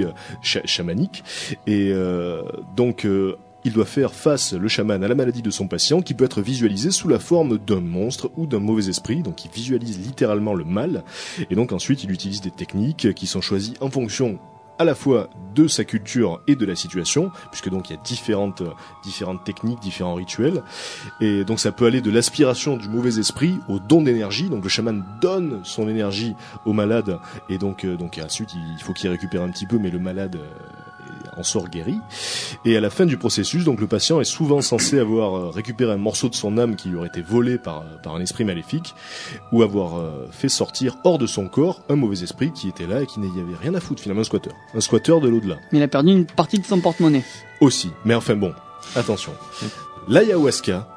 [0.04, 0.12] euh,
[0.42, 1.24] cha- chamanique,
[1.68, 2.42] et euh,
[2.76, 3.06] donc...
[3.06, 6.24] euh, il doit faire face, le chaman, à la maladie de son patient, qui peut
[6.24, 9.24] être visualisée sous la forme d'un monstre ou d'un mauvais esprit.
[9.24, 11.04] Donc, il visualise littéralement le mal.
[11.50, 14.40] Et donc, ensuite, il utilise des techniques qui sont choisies en fonction
[14.80, 18.02] à la fois de sa culture et de la situation, puisque donc il y a
[18.02, 18.64] différentes,
[19.04, 20.64] différentes techniques, différents rituels.
[21.20, 24.50] Et donc ça peut aller de l'aspiration du mauvais esprit au don d'énergie.
[24.50, 27.20] Donc le chaman donne son énergie au malade,
[27.50, 30.36] et donc, euh, donc ensuite il faut qu'il récupère un petit peu, mais le malade
[30.36, 30.87] euh,
[31.38, 31.98] en sort guéri.
[32.66, 35.94] Et à la fin du processus, donc le patient est souvent censé avoir euh, récupéré
[35.94, 38.44] un morceau de son âme qui lui aurait été volé par, euh, par un esprit
[38.44, 38.94] maléfique,
[39.52, 43.02] ou avoir euh, fait sortir hors de son corps un mauvais esprit qui était là
[43.02, 44.52] et qui n'y avait rien à foutre finalement, un squatter.
[44.74, 45.58] Un squatter de l'au-delà.
[45.72, 47.24] Mais il a perdu une partie de son porte-monnaie.
[47.62, 47.92] Aussi.
[48.06, 48.54] Mais enfin bon,
[48.96, 49.34] attention.
[50.08, 50.88] L'ayahuasca,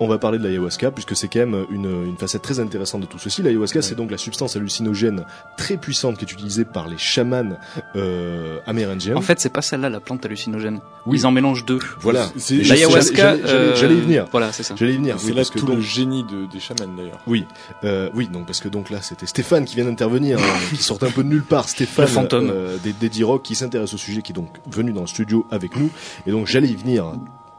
[0.00, 3.06] on va parler de l'ayahuasca puisque c'est quand même une, une facette très intéressante de
[3.06, 3.42] tout ceci.
[3.42, 5.24] L'ayahuasca, c'est donc la substance hallucinogène
[5.56, 7.56] très puissante qui est utilisée par les chamans
[7.96, 9.16] euh, amérindiens.
[9.16, 10.80] En fait, c'est pas celle-là la plante hallucinogène.
[11.06, 11.18] Oui.
[11.18, 11.78] Ils en mélangent deux.
[12.00, 12.28] voilà.
[12.50, 14.26] L'ayahuasca, j'allais- euh, J'allais y venir.
[14.32, 14.74] Voilà, c'est ça.
[14.76, 15.16] J'allais y venir.
[15.18, 17.20] C'est Oui, là tout donc- le génie de, des chamans d'ailleurs.
[17.26, 17.44] Oui,
[17.84, 21.06] euh, oui, donc parce que donc là c'était Stéphane qui vient d'intervenir, hein, qui sortait
[21.06, 21.68] un peu de nulle part.
[21.68, 22.50] Stéphane, Le fantôme.
[22.52, 25.46] euh, des, des D-Rock qui s'intéresse au sujet, qui est donc venu dans le studio
[25.50, 25.90] avec nous,
[26.26, 27.12] et donc j'allais y venir.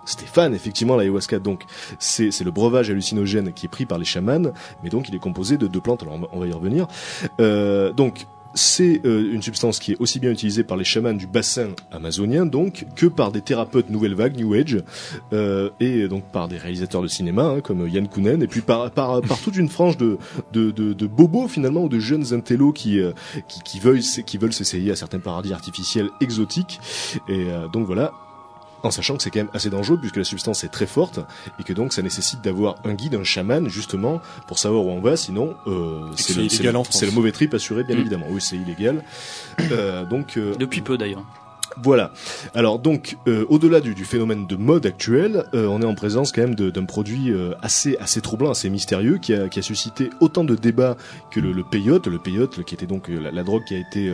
[0.06, 1.64] Stéphane, effectivement, l'ayahuasca, donc
[2.00, 4.52] c'est le breuvage hallucinogène qui est pris par les chamans,
[4.84, 6.04] mais donc il est composé de deux plantes.
[6.04, 6.88] Alors on va- y revenir.
[7.40, 8.28] Euh, donc
[8.58, 12.46] c'est euh, une substance qui est aussi bien utilisée par les chamans du bassin amazonien,
[12.46, 14.82] donc, que par des thérapeutes nouvelle vague, New Age,
[15.34, 18.92] euh, et donc par des réalisateurs de cinéma hein, comme Yann Kounen, et puis par,
[18.92, 20.18] par, par toute une frange de,
[20.54, 23.12] de, de, de bobos finalement, ou de jeunes intellos qui, euh,
[23.50, 26.80] qui, qui veulent qui veulent s'essayer à certains paradis artificiels exotiques.
[27.28, 28.14] Et euh, donc voilà.
[28.86, 31.20] En sachant que c'est quand même assez dangereux puisque la substance est très forte
[31.60, 35.02] et que donc ça nécessite d'avoir un guide, un chaman justement pour savoir où on
[35.02, 35.18] va.
[35.18, 38.00] Sinon, euh, c'est le, le mauvais trip assuré, bien Mm.
[38.00, 38.26] évidemment.
[38.30, 39.04] Oui, c'est illégal.
[39.72, 41.24] Euh, donc euh, Depuis peu d'ailleurs.
[41.84, 42.12] Voilà.
[42.54, 46.32] Alors donc, euh, au-delà du, du phénomène de mode actuel, euh, on est en présence
[46.32, 50.10] quand même d'un produit euh, assez assez troublant, assez mystérieux, qui a, qui a suscité
[50.20, 50.96] autant de débats
[51.32, 54.14] que le, le peyote, le peyote, qui était donc la, la drogue qui a été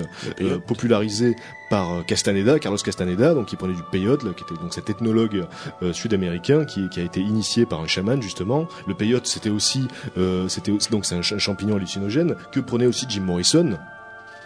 [0.67, 1.35] popularisée
[1.69, 5.45] par Castaneda, Carlos Castaneda, donc qui prenait du peyote, qui était donc cet ethnologue
[5.83, 8.67] euh, sud-américain qui, qui a été initié par un chaman justement.
[8.87, 9.87] Le peyote, c'était aussi,
[10.17, 13.77] euh, c'était aussi- donc c'est un, ch- un champignon hallucinogène que prenait aussi Jim Morrison.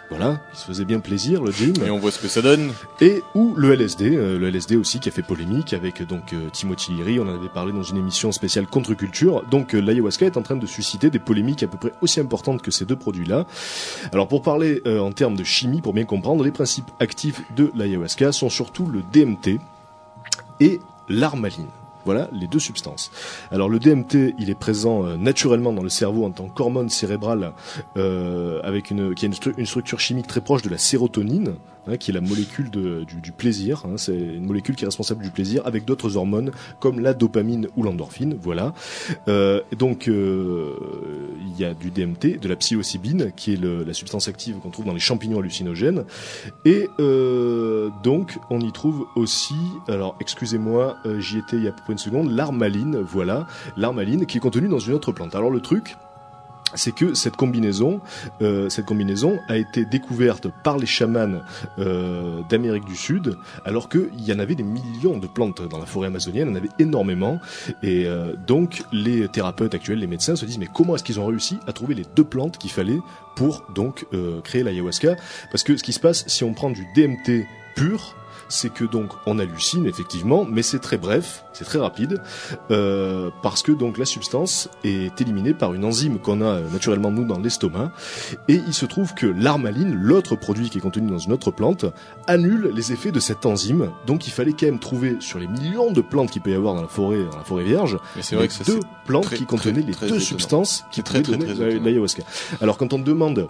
[0.08, 2.72] Voilà, qui se faisait bien plaisir, le Jim Et on voit ce que ça donne.
[3.00, 6.32] et ou le LSD, euh, le LSD aussi qui a fait polémique avec euh, donc
[6.32, 9.42] euh, Timothy Leary, on en avait parlé dans une émission spéciale contre-culture.
[9.50, 12.62] Donc euh, l'ayahuasca est en train de susciter des polémiques à peu près aussi importantes
[12.62, 13.46] que ces deux produits-là.
[14.12, 17.72] Alors pour parler euh, en termes de chimie, pour bien comprendre, les principes actifs de
[17.74, 19.58] l'ayahuasca sont surtout le DMT
[20.60, 20.78] et
[21.08, 21.66] l'armaline.
[22.06, 23.10] Voilà les deux substances.
[23.50, 27.52] Alors le DMT, il est présent euh, naturellement dans le cerveau en tant qu'hormone cérébrale,
[27.96, 31.56] euh, avec une qui a une, stru- une structure chimique très proche de la sérotonine,
[31.88, 33.84] hein, qui est la molécule de- du, du plaisir.
[33.86, 33.96] hein.
[33.96, 37.82] c'est une molécule qui est responsable du plaisir, avec d'autres hormones comme la dopamine ou
[37.82, 38.36] l'endorphine.
[38.40, 38.74] Voilà.
[39.28, 40.74] Euh, donc euh,
[41.46, 44.70] il y a du DMT, de la psilocybine, qui est le- la substance active qu'on
[44.70, 46.04] trouve dans les champignons hallucinogènes.
[46.64, 49.54] Et euh, donc, on y trouve aussi,
[49.88, 54.38] alors excusez-moi, euh, j'y étais il y a peu une seconde, l'armaline, voilà, l'armaline qui
[54.38, 55.34] est contenue dans une autre plante.
[55.34, 55.96] Alors le truc,
[56.74, 58.00] c'est que cette combinaison,
[58.42, 61.40] euh, cette combinaison a été découverte par les chamans
[61.78, 65.86] euh, d'Amérique du Sud, alors qu'il y en avait des millions de plantes dans la
[65.86, 67.40] forêt amazonienne, il y en avait énormément,
[67.82, 71.26] et euh, donc les thérapeutes actuels, les médecins se disent mais comment est-ce qu'ils ont
[71.26, 72.98] réussi à trouver les deux plantes qu'il fallait
[73.36, 75.16] pour donc euh, créer l'ayahuasca?
[75.50, 78.16] Parce que ce qui se passe, si on prend du DMT pur,
[78.48, 82.20] c'est que donc on hallucine effectivement, mais c'est très bref, c'est très rapide,
[82.70, 87.10] euh, parce que donc la substance est éliminée par une enzyme qu'on a euh, naturellement
[87.10, 87.92] nous dans l'estomac,
[88.48, 91.84] et il se trouve que l'armaline, l'autre produit qui est contenu dans une autre plante,
[92.26, 93.90] annule les effets de cette enzyme.
[94.06, 96.74] Donc il fallait quand même trouver sur les millions de plantes qu'il peut y avoir
[96.74, 99.24] dans la forêt, dans la forêt vierge, Mais c'est vrai les que ça deux plantes
[99.24, 100.26] très, qui contenaient très, les très deux étonnant.
[100.26, 102.22] substances qui très, très, très l'ayahuasca.
[102.60, 103.48] Alors quand on demande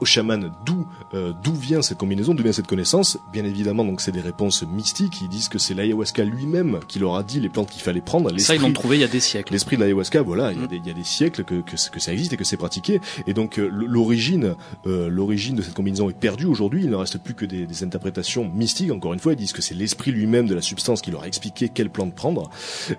[0.00, 3.18] au chaman d'où euh, d'où vient cette combinaison, d'où vient cette connaissance.
[3.32, 5.20] Bien évidemment, donc c'est des réponses mystiques.
[5.22, 8.36] Ils disent que c'est l'ayahuasca lui-même qui leur a dit les plantes qu'il fallait prendre.
[8.38, 9.52] Ça, ils l'ont trouvé il y a des siècles.
[9.52, 10.68] L'esprit de l'ayahuasca, voilà, il y, a Mm.
[10.68, 13.00] des, il y a des siècles que, que, que ça existe et que c'est pratiqué.
[13.26, 14.54] Et donc euh, l'origine,
[14.86, 16.82] euh, l'origine de cette combinaison est perdue aujourd'hui.
[16.84, 18.90] Il ne reste plus que des, des interprétations mystiques.
[18.90, 21.26] Encore une fois, ils disent que c'est l'esprit lui-même de la substance qui leur a
[21.26, 22.50] expliqué quelle plante prendre.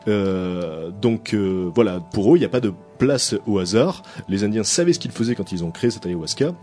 [0.07, 4.03] Euh, donc euh, voilà, pour eux, il n'y a pas de place au hasard.
[4.29, 6.53] Les Indiens savaient ce qu'ils faisaient quand ils ont créé cette ayahuasca.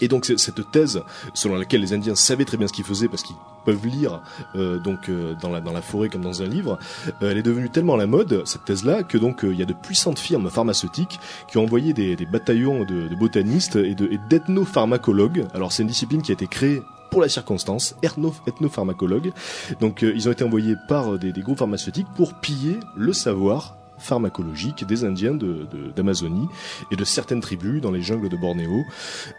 [0.00, 1.02] Et donc cette thèse
[1.34, 4.20] selon laquelle les Indiens savaient très bien ce qu'ils faisaient parce qu'ils peuvent lire
[4.56, 6.78] euh, donc euh, dans la dans la forêt comme dans un livre,
[7.22, 9.66] euh, elle est devenue tellement la mode cette thèse-là que donc euh, il y a
[9.66, 11.18] de puissantes firmes pharmaceutiques
[11.48, 15.46] qui ont envoyé des, des bataillons de, de botanistes et de et d'ethnopharmacologues.
[15.54, 19.32] Alors c'est une discipline qui a été créée pour la circonstance, ethno- ethnopharmacologues.
[19.80, 23.12] Donc euh, ils ont été envoyés par euh, des, des groupes pharmaceutiques pour piller le
[23.12, 26.48] savoir pharmacologique des Indiens de- de- d'Amazonie
[26.90, 28.84] et de certaines tribus dans les jungles de Bornéo.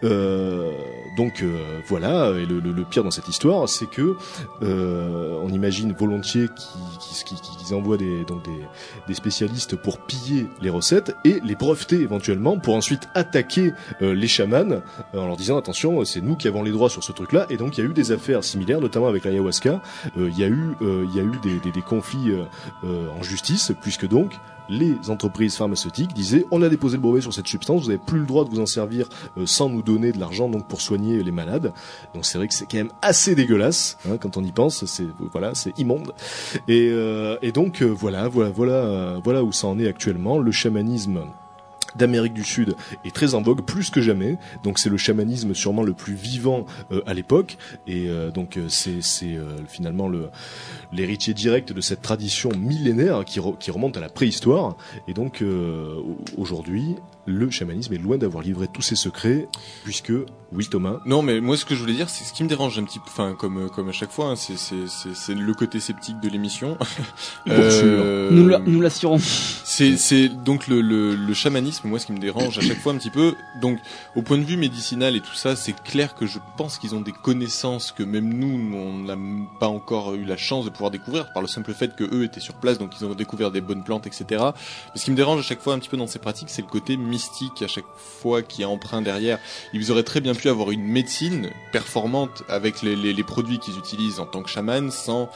[0.04, 0.72] Euh,
[1.18, 4.16] donc euh, voilà, et le, le- le pire dans cette histoire, c'est que
[4.62, 6.48] euh, on imagine volontiers
[7.26, 8.52] qu'ils envoient des, donc des,
[9.08, 14.28] des spécialistes pour piller les recettes et les breveter éventuellement pour ensuite attaquer euh, les
[14.28, 14.80] chamans euh,
[15.20, 17.46] en leur disant attention, c'est nous qui avons les droits sur ce truc-là.
[17.50, 19.82] Et donc il y a eu des affaires similaires, notamment avec l'ayahuasca.
[20.18, 22.32] Euh, Il y a eu, il y a eu des, des, conflits
[22.84, 24.34] en justice, puisque donc
[24.70, 28.20] les entreprises pharmaceutiques disaient on a déposé le brevet sur cette substance, vous n'avez plus
[28.20, 31.24] le droit de vous en servir euh, sans nous donner de l'argent donc pour soigner
[31.24, 31.74] les malades.
[32.14, 35.08] Donc c'est vrai que c'est quand même assez dégueulasse hein, quand on y pense, c'est
[35.32, 36.14] voilà, c'est immonde.
[36.68, 40.40] Et, euh, et donc euh, voilà, voilà, voilà, euh, voilà où ça en est actuellement.
[40.40, 41.22] Le chamanisme
[41.98, 42.76] d'Amérique du Sud
[43.06, 44.38] est très en vogue plus que jamais.
[44.64, 48.68] Donc c'est le chamanisme sûrement le plus vivant euh, à l'époque et euh, donc euh,
[48.70, 49.00] c'est
[49.68, 50.30] finalement le
[50.92, 54.76] l'héritier direct de cette tradition millénaire qui, re- qui remonte à la préhistoire.
[55.08, 59.48] Et donc au- aujourd'hui, le chamanisme est loin d'avoir livré tous ses secrets
[59.84, 60.14] puisque
[60.52, 61.00] oui Thomas.
[61.06, 63.00] Non, mais moi, ce que je voulais dire, c'est ce qui me dérange un petit
[63.00, 66.20] peu, enfin, comme, comme à chaque fois, hein, c'est, c'est, c'est, c'est le côté sceptique
[66.20, 66.78] de l'émission.
[67.48, 69.20] Euh, nous l'assurons.
[69.20, 72.92] C'est, c'est donc le, le, le chamanisme, moi, ce qui me dérange à chaque fois
[72.94, 73.36] un petit peu.
[73.62, 73.80] Donc,
[74.16, 77.02] au point de vue médicinal et tout ça, c'est clair que je pense qu'ils ont
[77.02, 79.16] des connaissances que même nous, on n'a
[79.60, 82.40] pas encore eu la chance de pouvoir découvrir par le simple fait que eux étaient
[82.40, 84.26] sur place, donc ils ont découvert des bonnes plantes, etc.
[84.32, 86.62] Mais ce qui me dérange à chaque fois un petit peu dans ces pratiques, c'est
[86.64, 87.86] le côté mystique à chaque
[88.22, 89.40] fois qui est emprunt derrière.
[89.74, 93.78] Ils auraient très bien pu avoir une médecine performante avec les, les, les produits qu'ils
[93.78, 95.30] utilisent en tant que chaman sans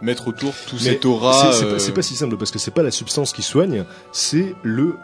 [0.00, 1.52] mettre autour tout Mais cet aura.
[1.52, 3.84] c'est- pas- euh, c'est pas si simple parce que c'est pas la substance qui soigne,
[4.12, 4.96] c'est le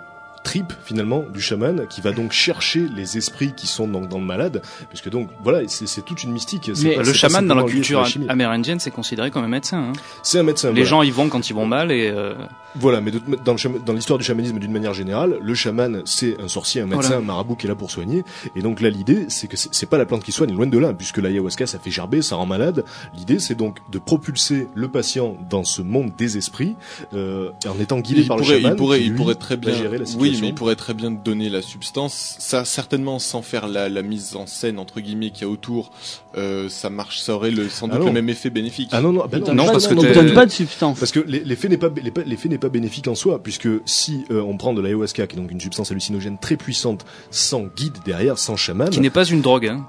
[0.45, 4.25] trip finalement du chaman qui va donc chercher les esprits qui sont dans, dans le
[4.25, 7.65] malade puisque donc voilà c'est toute une mystique c'est Mais pas- Le chaman dans la
[7.65, 9.79] culture amérindienne, c'est considéré comme un médecin.
[9.89, 9.93] hein.
[10.23, 10.89] c'est un médecin Les voilà.
[10.89, 12.35] gens y vont quand ils vont mal et euh,
[12.77, 16.81] Voilà, mais de- dans l'histoire du chamanisme d'une manière générale, le chaman c'est un sorcier,
[16.83, 17.17] un médecin, Voilà.
[17.17, 18.23] un marabout qui est là pour soigner.
[18.57, 20.93] Et donc là, l'idée c'est que c'est pas la plante qui soigne, loin de là,
[20.93, 22.85] puisque l'ayahuasca ça fait gerber, ça rend malade.
[23.17, 26.75] L'idée c'est donc de propulser le patient dans ce monde des esprits
[27.15, 28.73] euh, en étant guidé il par pourrait, le chaman.
[28.73, 30.47] il pourrait, qui, il pourrait très bien gérer la Oui, situation.
[30.47, 32.37] mais il pourrait très bien donner la substance.
[32.39, 35.91] Ça, certainement, sans faire la, la mise en scène entre guillemets qu'il y a autour,
[36.37, 38.07] euh, ça marche, ça aurait le, sans Ah doute non.
[38.07, 38.91] le même effet bénéfique.
[38.93, 40.99] Ah non non, bah non, non, parce que donne pas de substance.
[40.99, 41.91] Parce que l'e- l'effet n'est pas
[42.27, 45.41] l'effet n'est pas bénéfique en soi, puisque si euh, on prend de l'ayahuasca, qui est
[45.41, 49.41] donc une substance hallucinogène très puissante, sans guide derrière, sans chaman, qui n'est pas une
[49.43, 49.67] drogue.
[49.69, 49.87] Hein.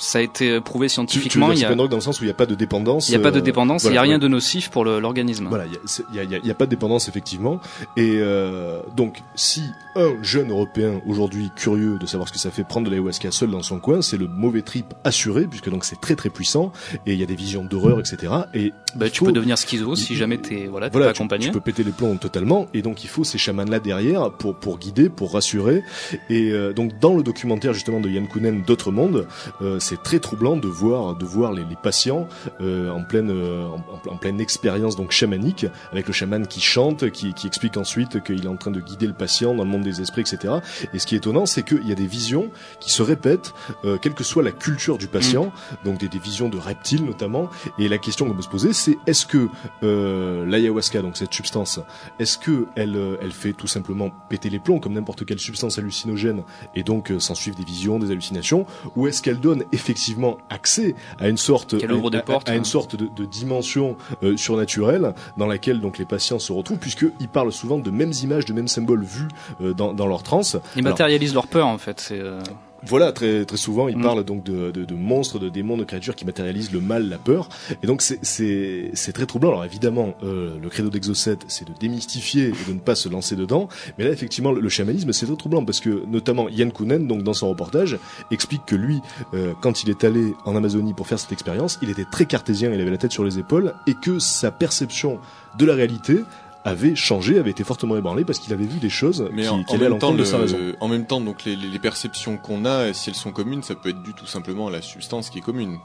[0.00, 1.46] Ça a été prouvé tu, tu veux scientifiquement.
[1.48, 3.08] dire, Il y a, dans le sens où il n'y a pas de dépendance.
[3.08, 3.82] il y a pas de euh, dépendance.
[3.82, 4.22] voilà, il y a rien voilà.
[4.24, 5.46] de nocif pour l'organisme.
[5.48, 7.60] Voilà, il y a- pas de dépendance effectivement.
[7.96, 9.62] Et euh, donc, si
[9.96, 13.50] un jeune Européen aujourd'hui curieux de savoir ce que ça fait prendre de l'ayahuasca seul
[13.50, 16.72] dans son coin, c'est le mauvais trip assuré, puisque donc c'est très très puissant
[17.06, 18.32] et il y a des visions d'horreur, etc.
[18.54, 21.12] Et Bah, il tu faut- peux devenir schizo si jamais t'es voilà, t'es voilà, pas
[21.12, 21.46] tu, accompagné.
[21.46, 24.78] tu peux péter les plombs totalement, et donc il faut ces chamans-là derrière pour pour
[24.78, 25.82] guider, pour rassurer.
[26.28, 29.26] Et euh, donc dans le documentaire justement de Yann Kounen d'autres mondes,
[29.62, 32.28] euh, c'est très troublant de voir de voir les, les patients
[32.60, 37.10] euh, en pleine euh, en, en pleine expérience donc chamanique, avec le chaman qui chante,
[37.10, 39.82] qui, qui explique ensuite qu'il est en train de guider le patient dans le monde
[39.82, 40.54] des esprits, etc.
[40.94, 43.52] Et ce qui est étonnant, c'est qu'il y a des visions qui se répètent,
[43.84, 45.52] euh, quelle que soit la culture du patient,
[45.84, 47.48] donc des, des visions de reptiles notamment.
[47.78, 49.48] Et la question qu'on peut se poser, c'est est-ce que
[49.82, 51.80] euh, l'ayahuasca, donc cette substance,
[52.20, 55.78] est-ce que elle, euh, elle fait tout simplement péter les plombs comme n'importe quelle substance
[55.78, 56.44] hallucinogène
[56.76, 60.94] et donc euh, s'en suivent des visions, des hallucinations, ou est-ce qu'elle donne effectivement accès
[61.18, 62.64] à une sorte, Qu'elle ouvre à- des à- portes, à, une hein.
[62.64, 67.52] sorte de, de dimension euh, surnaturelle dans laquelle donc les patients se retrouvent, puisqu'ils parlent
[67.52, 69.28] souvent de mêmes images, de mêmes symboles vus
[69.60, 70.56] euh, dans, dans leur transe.
[70.76, 72.00] Ils Alors, matérialisent leur peur en fait.
[72.00, 72.40] C'est euh,
[72.86, 74.02] Voilà, très très souvent, il Mm.
[74.02, 77.18] parle donc de, de, de monstres, de démons, de créatures qui matérialisent le mal, la
[77.18, 77.48] peur.
[77.82, 79.50] Et donc c'est très troublant.
[79.50, 83.36] Alors évidemment, euh, le credo d'Exocet, c'est de démystifier et de ne pas se lancer
[83.36, 83.68] dedans.
[83.98, 87.22] Mais là, effectivement, le, le chamanisme, c'est très troublant parce que notamment Yann Kounen, donc
[87.22, 87.98] dans son reportage,
[88.30, 89.00] explique que lui,
[89.34, 92.72] euh, quand il est allé en Amazonie pour faire cette expérience, il était très cartésien,
[92.72, 95.18] il avait la tête sur les épaules et que sa perception
[95.58, 96.20] de la réalité
[96.64, 99.64] avait changé, avait été fortement ébranlée parce qu'il avait vu des choses Mais qui, en,
[99.64, 100.58] qui allaient à même temps, l'encontre de sa raison.
[100.58, 103.88] le, en même temps, donc les, perceptions qu'on a, si elles sont communes, ça peut
[103.88, 105.78] être dû tout simplement à la substance qui est commune.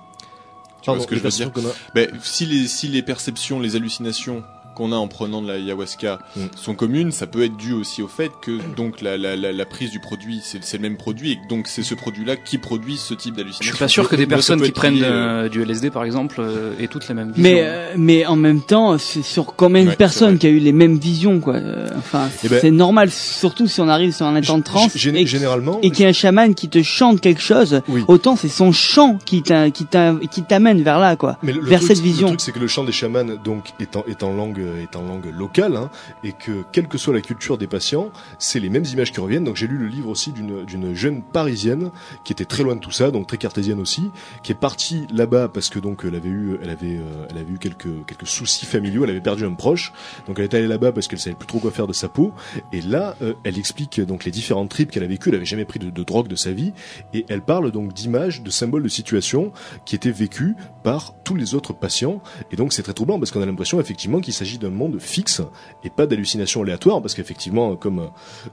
[0.82, 3.76] Tu vois ce que je veux dire a- Ben, si les si les perceptions, les
[3.76, 4.44] hallucinations
[4.76, 6.42] qu'on a en prenant de la ayahuasca Mm.
[6.56, 9.66] sont communes, ça peut être dû aussi au fait que donc la, la, la, la
[9.66, 12.98] prise du produit, c'est le même produit et que donc c'est ce produit-là qui produit
[12.98, 13.74] ce type Je d'hallucination.
[13.76, 16.36] suis pas sûr que des personnes qui prennent lié, euh, euh, du LSD par exemple
[16.40, 17.42] euh, aient toutes les mêmes visions.
[17.44, 20.60] Mais euh, mais en même temps, c'est sur combien de Ouais, personnes qui a eu
[20.60, 21.56] les mêmes visions quoi.
[21.98, 25.26] Enfin, Eh ben, c'est normal, surtout si on arrive sur un état de transe et,
[25.26, 27.82] généralement, et qu'il y a un chaman qui te chante quelque chose.
[27.88, 28.04] Oui.
[28.08, 31.38] Autant c'est son chant qui t'a- qui t'a- qui t'amène vers là quoi.
[31.44, 32.28] Mais le, le vers truc, cette vision.
[32.28, 34.96] Le truc, c'est que le chant des chamans, donc, est en, est en langue, est
[34.96, 35.90] en langue locale, hein,
[36.24, 39.44] et que quelle que soit la culture des patients, c'est les mêmes images qui reviennent.
[39.44, 41.92] Donc, j'ai lu le livre aussi d'une, d'une jeune parisienne
[42.24, 44.10] qui était très loin de tout ça, donc très cartésienne aussi,
[44.44, 47.54] qui est partie là-bas parce que donc elle avait eu, elle avait, euh, elle avait
[47.54, 49.94] eu quelques, quelques soucis familiaux, elle avait perdu un proche,
[50.28, 52.34] donc elle est allée là-bas parce qu'elle savait plus trop quoi faire de sa peau.
[52.74, 55.30] Et là, euh, elle explique donc les différentes tripes qu'elle a vécues.
[55.30, 56.74] Elle avait jamais pris de, de drogue de sa vie,
[57.14, 59.52] et elle parle donc d'images, de symboles de situations
[59.86, 62.22] qui étaient vécues par tous les autres patients.
[62.52, 65.42] Et donc c'est très troublant parce qu'on a l'impression effectivement qu'il s'agit d'un monde fixe
[65.84, 67.02] et pas d'hallucinations aléatoires.
[67.02, 68.10] Parce qu'effectivement, comme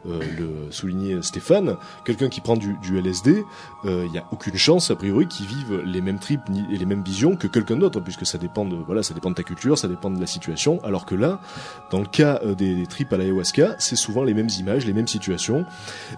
[0.07, 3.44] euh, le soulignait Stéphane, quelqu'un qui prend du, du LSD,
[3.84, 6.76] euh, il n'y a aucune chance a priori qu'il vive les mêmes tripes ni- et
[6.78, 9.42] les mêmes visions que quelqu'un d'autre, puisque ça dépend de voilà, ça dépend de ta
[9.42, 10.80] culture, ça dépend de la situation.
[10.84, 11.40] Alors que là,
[11.90, 14.92] dans le cas euh, des, des tripes à l'ayahuasca, c'est souvent les mêmes images, les
[14.92, 15.64] mêmes situations.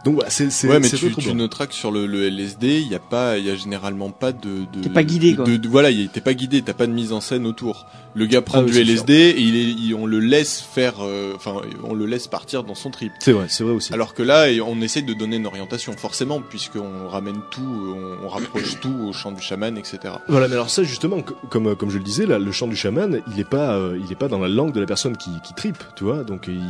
[0.05, 2.80] Donc voilà, c'est c'est Ouais, mais c'est tu, tu noteras que sur le, le LSD,
[2.80, 4.64] il y a pas, il y a généralement pas de.
[4.72, 5.45] de T'es pas guidé, de- quoi.
[5.45, 7.87] de- de- voilà, il- t'es pas guidé, t'as pas de mise en scène autour.
[8.16, 11.33] Le gars prend Ah du LSD et il est, il- on le laisse faire, euh,
[11.37, 13.12] enfin, on le laisse partir dans son trip.
[13.20, 13.93] C'est vrai, c'est vrai aussi.
[13.93, 18.29] Alors que là, on essaie de donner une orientation, forcément, puisqu'on ramène tout, on, on
[18.29, 20.14] rapproche tout au chant du chaman, etc.
[20.29, 22.77] Voilà, mais alors ça justement, co- comme comme je le disais, là, le chant du
[22.77, 25.31] chaman, il est pas, euh, il est pas dans la langue de la personne qui,
[25.43, 26.25] qui tripe, tu vois.
[26.25, 26.61] Donc il,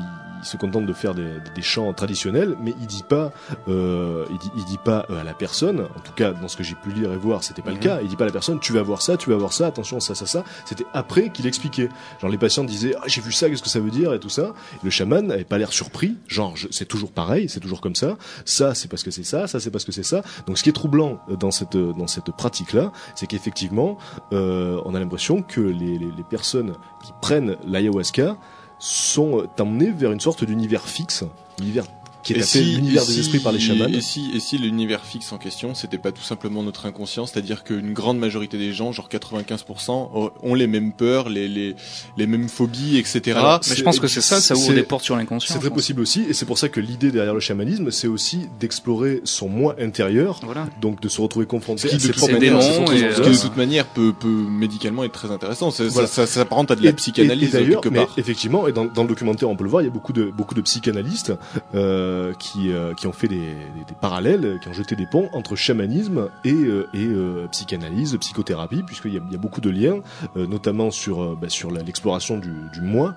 [0.44, 3.32] il se contente de faire des, des chants traditionnels, mais il dit pas,
[3.68, 5.80] euh, il dit, il dit pas euh, à la personne.
[5.80, 7.76] En tout cas, dans ce que j'ai pu lire et voir, c'était pas Mhm.
[7.78, 7.98] le cas.
[8.02, 10.00] Il dit pas à la personne, tu vas voir ça, tu vas voir ça, attention
[10.00, 10.44] ça, ça, ça.
[10.66, 11.88] C'était après qu'il expliquait.
[12.20, 14.28] Genre les patients disaient, ah, j'ai vu ça, qu'est-ce que ça veut dire et tout
[14.28, 14.52] ça.
[14.82, 16.16] le chaman avait pas l'air surpris.
[16.28, 18.16] Genre c'est toujours pareil, c'est toujours comme ça.
[18.44, 20.22] Ça c'est parce que c'est ça, ça c'est parce que c'est ça.
[20.46, 23.96] Donc ce qui est troublant euh, dans cette euh, dans cette pratique là, c'est qu'effectivement
[24.32, 26.72] euh, on a l'impression que les, les, les personnes
[27.04, 28.36] qui prennent l'ayahuasca
[28.78, 31.24] sont euh, emmenées vers une sorte d'univers fixe,
[31.58, 31.86] univers
[32.24, 33.86] qui est Et appelé si- l'univers et des si- esprits par les chamans.
[33.86, 37.62] Et si, et si l'univers fixe en question, c'était pas tout simplement notre inconscient, c'est-à-dire
[37.64, 40.10] qu'une grande majorité des gens, genre 95%,
[40.42, 41.74] ont- les mêmes peurs, les, les,
[42.16, 43.36] les mêmes phobies, etc.
[43.38, 45.52] Alors, Mais je pense que c'est ça, ça ouvre des portes sur l'inconscient.
[45.54, 45.76] C'est très pense.
[45.78, 49.48] possible aussi, et c'est pour ça que l'idée derrière le chamanisme, c'est aussi d'explorer son
[49.48, 50.66] moi intérieur, Voilà.
[50.80, 53.20] donc de se retrouver confronté Ce qui, à de ses toute propres démons Ce angoisses.
[53.20, 55.70] qui de toute manière peut, peut médicalement être très intéressant.
[55.70, 56.06] Ça, Voilà.
[56.08, 58.14] ça, ça s'apparente à de la Et- psychanalyse et, et d'ailleurs, quelque mais part.
[58.16, 60.24] effectivement, et dans, dans le documentaire, on peut le voir, il y a beaucoup de
[60.30, 61.32] beaucoup de psychanalystes
[61.74, 65.28] euh, qui euh, qui ont fait des, des, des parallèles, qui ont jeté des ponts
[65.32, 69.60] entre chamanisme et euh, et euh, psychanalyse, psychothérapie, puisqu'il y a, il y a beaucoup
[69.60, 70.00] de liens,
[70.36, 73.14] euh, notamment sur euh, bah, sur l'exploration du, du moi.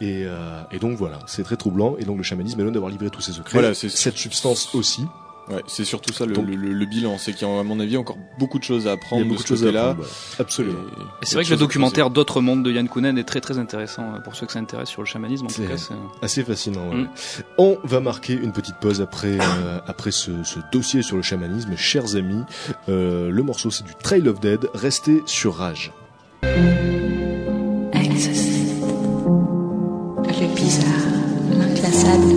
[0.00, 1.96] Et, euh, et donc voilà, c'est très troublant.
[1.98, 3.52] Et donc le chamanisme est loin d'avoir livré tous ses secrets.
[3.52, 5.06] Voilà, cette substance aussi.
[5.50, 7.62] Ouais, c'est surtout ça le, Donc- le, le- le bilan, c'est qu'il y a à
[7.62, 9.68] mon avis encore beaucoup de choses à Il y apprendre a beaucoup de choses à
[9.68, 9.94] apprendre.
[9.96, 10.10] voilà.
[10.38, 10.78] Absolument.
[10.78, 13.58] Et- Et c'est vrai que le documentaire D'autres mondes de Yann Kounen est très très
[13.58, 15.44] intéressant euh, pour ceux que ça intéresse sur le chamanisme.
[15.44, 16.88] En tout C'est- cas, c'est Assez fascinant.
[16.88, 16.96] ouais.
[17.02, 17.08] Mm.
[17.58, 21.76] On va marquer une petite pause après euh, après ce, ce dossier sur le chamanisme,
[21.76, 22.42] chers amis.
[22.88, 24.68] Euh, le morceau c'est du Trail of Dead.
[24.74, 25.92] Restez sur Rage.
[30.36, 30.88] Le bizarre,
[31.58, 32.34] l'inclassable,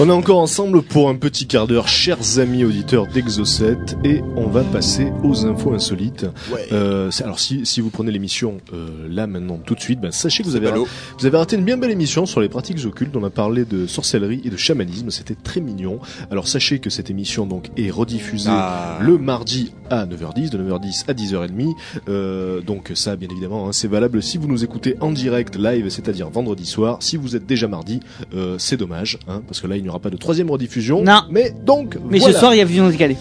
[0.00, 4.46] On est encore ensemble pour un petit quart d'heure, chers amis auditeurs d'Exocet, et on
[4.46, 6.24] va passer aux infos insolites.
[6.52, 6.68] Ouais.
[6.70, 10.44] Euh, alors si, si vous prenez l'émission euh, là maintenant tout de suite, ben, sachez
[10.44, 13.16] que vous avez, vous avez raté une bien belle émission sur les pratiques occultes.
[13.16, 15.10] On a parlé de sorcellerie et de chamanisme.
[15.10, 15.98] C'était très mignon.
[16.30, 18.98] Alors sachez que cette émission donc est rediffusée Ah.
[19.00, 21.74] le mardi à 9h10, de 9h10 à 10h30.
[22.08, 25.88] Euh, donc ça, bien évidemment, hein, c'est valable si vous nous écoutez en direct, live,
[25.88, 26.98] c'est-à-dire vendredi soir.
[27.00, 27.98] Si vous êtes déjà mardi,
[28.34, 31.02] euh, c'est dommage, hein, parce que là, il n'y aura pas de troisième rediffusion.
[31.02, 31.22] Non.
[31.30, 32.34] Mais donc, Mais voilà.
[32.34, 33.16] ce soir, il y a Vision décalée.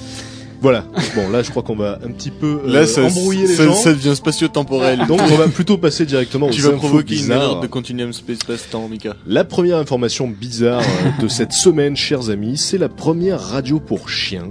[0.60, 0.86] Voilà.
[1.16, 3.66] Bon, là, je crois qu'on va un petit peu euh, Là, ça, embrouiller les ça,
[3.66, 3.74] gens.
[3.76, 5.06] ça devient spatio-temporel.
[5.08, 7.44] Donc, on va plutôt passer directement tu aux vas infos provoquer une bizarres.
[7.44, 9.16] erreur de continuum space-temps, Mika.
[9.28, 14.10] La première information bizarre euh, de cette semaine, chers amis, c'est la première radio pour
[14.10, 14.48] chiens.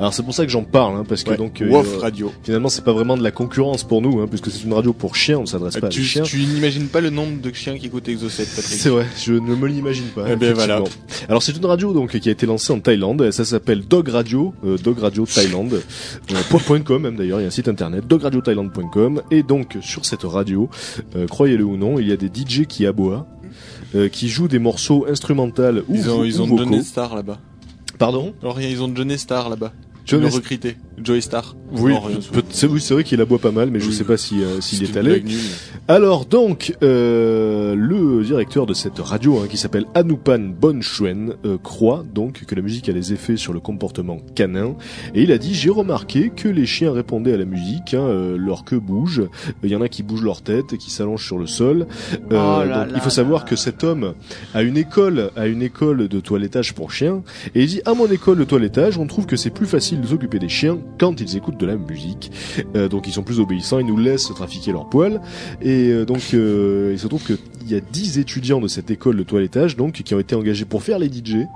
[0.00, 1.36] Alors c'est pour ça que j'en parle, hein, parce que Ouais.
[1.36, 2.32] donc euh, Wof euh, Radio.
[2.42, 5.14] finalement c'est pas vraiment de la concurrence pour nous, hein, puisque c'est une radio pour
[5.14, 6.22] chiens, on ne s'adresse pas à Euh, tu des chiens.
[6.22, 8.64] tu n'imagines pas le nombre de chiens qui écoutent Exocet, Patrick?
[8.80, 10.24] C'est vrai, je ne me l'imagine pas.
[10.30, 10.82] Eh ben voilà.
[11.28, 13.30] Alors c'est une radio donc qui a été lancée en Thaïlande.
[13.30, 15.82] Ça s'appelle Dog Radio, euh, Dog Radio Thaïlande,
[16.32, 17.40] euh, .com même d'ailleurs.
[17.40, 20.70] Il y a un site internet dogradiothailand.com et donc sur cette radio,
[21.14, 23.26] euh, croyez-le ou non, il y a des DJ qui aboient,
[23.94, 26.64] euh, qui jouent des morceaux instrumentaux ou, Ils ont, ou ils ont vocaux.
[26.64, 27.38] Johnny Star là-bas.
[27.98, 28.32] Pardon?
[28.42, 29.72] Alors rien, ils ont Johnny Star là-bas.
[30.10, 30.26] Johnny.
[31.02, 31.56] Joey Star.
[31.72, 31.94] Oui,
[32.50, 34.94] c'est- oui, vrai qu'il aboie pas mal, mais je sais pas si euh, s'il c'est
[34.94, 35.22] est allé.
[35.88, 42.04] Alors donc, euh, le directeur de cette radio, hein, qui s'appelle Anupan Bonchuen, euh, croit
[42.14, 44.74] donc que la musique a des effets sur le comportement canin,
[45.14, 48.36] et il a dit j'ai remarqué que les chiens répondaient à la musique, hein, euh,
[48.36, 49.22] leur queue bouge,
[49.62, 51.86] il y en a qui bougent leur tête, qui s'allongent sur le sol.
[52.12, 53.46] Euh, Oh là donc, là il faut savoir là.
[53.48, 54.14] que cet homme
[54.54, 57.22] a une école, a une école de toilettage pour chiens,
[57.54, 60.06] et il dit à mon école de toilettage, on trouve que c'est plus facile de
[60.06, 62.30] s'occuper des chiens quand ils écoutent de la musique.
[62.76, 65.20] Euh, donc ils sont plus obéissants, ils nous laissent trafiquer leurs poils.
[65.62, 67.38] Et euh, donc euh, il se trouve qu'il
[67.68, 70.82] y a 10 étudiants de cette école de toilettage donc qui ont été engagés pour
[70.82, 71.46] faire les DJ.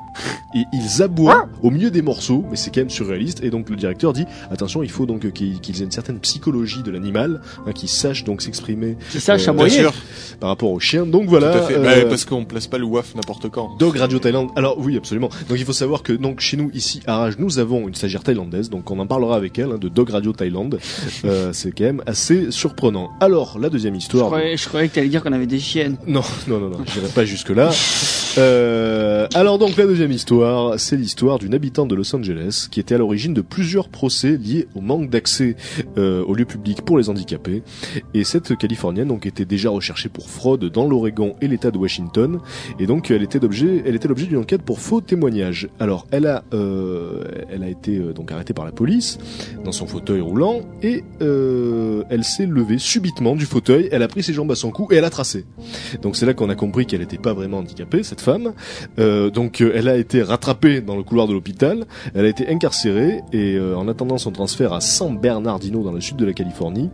[0.56, 3.42] Et ils aboient au milieu des morceaux, mais c'est quand même surréaliste.
[3.42, 6.84] Et donc le directeur dit attention, il faut donc qu'ils qu'ils aient une certaine psychologie
[6.84, 9.88] de l'animal, hein, qu'ils sachent donc s'exprimer Qui sache Euh, Bien aboyer.
[10.38, 11.06] par rapport aux chiens.
[11.06, 11.50] Donc voilà.
[11.50, 11.74] tout à fait.
[11.76, 13.76] euh, Bah, parce qu'on place pas le WAF n'importe quand.
[13.80, 14.50] Dog Radio Thaïlande.
[14.54, 15.28] Alors oui, absolument.
[15.48, 18.22] Donc il faut savoir que donc chez nous ici à Rage, nous avons une stagiaire
[18.34, 18.70] thaïlandaise.
[18.70, 20.78] Donc on en parlera avec elle hein, de Dog Radio Thaïlande.
[21.24, 23.10] Euh, c'est quand même assez surprenant.
[23.20, 24.26] Alors la deuxième Je histoire.
[24.26, 25.96] croyais, je croyais que t'allais dire qu'on avait des chiennes.
[26.06, 27.70] Non, non, non, non, j'irai pas jusque là.
[28.36, 32.96] Euh, alors donc la deuxième histoire, c'est l'histoire d'une habitante de Los Angeles qui était
[32.96, 35.56] à l'origine de plusieurs procès liés au manque d'accès
[35.98, 37.62] euh, aux lieux publics pour les handicapés.
[38.12, 42.40] Et cette Californienne donc était déjà recherchée pour fraude dans l'Oregon et l'État de Washington.
[42.80, 45.68] Et donc elle était l'objet, elle était l'objet d'une enquête pour faux témoignages.
[45.78, 49.18] Alors elle a, euh, elle a été donc arrêtée par la police
[49.64, 53.88] dans son fauteuil roulant et euh, elle s'est levée subitement du fauteuil.
[53.92, 55.44] Elle a pris ses jambes à son cou et elle a tracé.
[56.02, 58.52] Donc c'est là qu'on a compris qu'elle n'était pas vraiment handicapée, cette femme.
[58.98, 62.48] Euh, donc euh, elle a été rattrapée dans le couloir de l'hôpital, elle a été
[62.48, 66.32] incarcérée et euh, en attendant son transfert à San Bernardino dans le sud de la
[66.32, 66.90] Californie,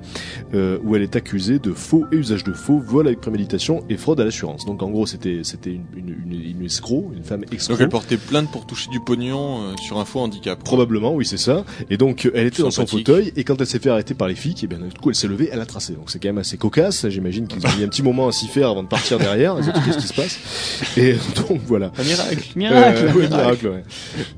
[0.55, 3.97] euh, où elle est accusée de faux et usage de faux, vol avec préméditation et
[3.97, 4.65] fraude à l'assurance.
[4.67, 7.75] Donc en gros c'était c'était une, une, une, une escroc, une femme escroc.
[7.75, 10.63] Donc elle portait plainte pour toucher du pognon euh, sur un faux handicap.
[10.63, 11.65] Probablement, oui, c'est ça.
[11.89, 14.29] Et donc, euh, elle était dans son fauteuil, et quand elle s'est fait arrêter par
[14.29, 15.95] les flics, et bien, du coup, elle s'est levée, elle a tracé.
[15.95, 17.09] Donc, c'est quand même assez cocasse.
[17.09, 19.57] J'imagine qu'ils ont mis un petit moment à s'y faire avant de partir derrière.
[19.59, 20.39] Ils ont dit, qu'est-ce qui se passe?
[20.97, 21.93] Et donc, voilà.
[21.99, 22.49] Un miracle.
[22.57, 23.11] Miracle.
[23.17, 23.83] Euh, miracle, ouais.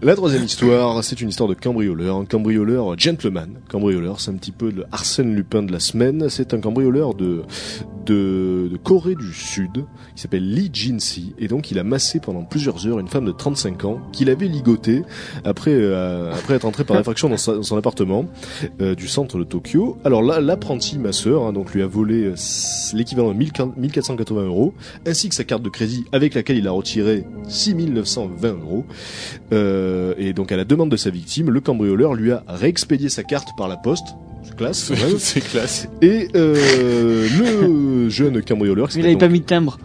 [0.03, 3.59] La troisième histoire, c'est une histoire de cambrioleur, un cambrioleur gentleman.
[3.69, 6.29] Cambrioleur, c'est un petit peu le Arsène Lupin de la semaine.
[6.29, 7.43] C'est un cambrioleur de,
[8.07, 11.35] de, de Corée du Sud, qui s'appelle Lee Jin-si.
[11.39, 14.49] Et donc, il a massé pendant plusieurs heures une femme de 35 ans, qu'il avait
[14.49, 15.03] ligotée
[15.45, 18.27] après, euh, après entré par effraction dans, sa- dans son appartement
[18.81, 19.99] euh, du centre de Tokyo.
[20.05, 22.35] Alors là, l'apprenti masseur, hein, donc lui a volé euh,
[22.95, 24.75] l'équivalent de 1000 1480 euros,
[25.07, 28.85] ainsi que sa carte de crédit avec laquelle il a retiré 6920 euros.
[29.53, 33.23] Euh, et donc à la demande de sa victime, le cambrioleur lui a réexpédié sa
[33.23, 34.07] carte par la poste.
[34.45, 34.93] C'est classe.
[35.19, 35.89] C'est classe.
[36.01, 39.79] Et euh, le jeune cambrioleur, Il s'appelle avait donc- pas mis de timbre.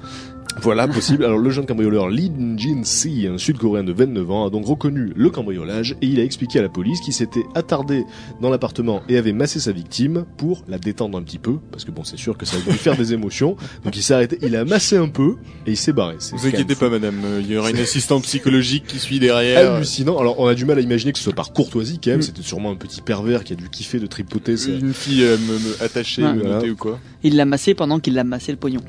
[0.62, 1.24] Voilà, possible.
[1.26, 5.30] Alors le jeune cambrioleur Lee Jin-si, un sud-coréen de 29 ans, a donc reconnu le
[5.30, 8.03] cambriolage et il a expliqué à la police qu'il s'était attardé
[8.41, 11.91] dans l'appartement et avait massé sa victime pour la détendre un petit peu, parce que
[11.91, 13.55] bon, c'est sûr que ça va lui faire des émotions.
[13.84, 15.36] Donc il s'est arrêté, il a massé un peu
[15.66, 16.16] et il s'est barré.
[16.34, 17.16] Vous inquiétez pas, madame.
[17.26, 19.76] euh, Il y aura une assistante psychologique qui suit derrière.
[19.76, 20.18] Hallucinant.
[20.18, 22.22] Alors on a du mal à imaginer que ce soit par courtoisie quand même.
[22.22, 24.55] C'était sûrement un petit pervers qui a dû kiffer de tripoter.
[24.68, 26.34] Une fille euh, me, me attachée, Ouais.
[26.34, 26.55] me Voilà.
[26.55, 26.99] notée ou quoi.
[27.24, 28.82] Il l'a massé pendant qu'il l'a massé le pognon.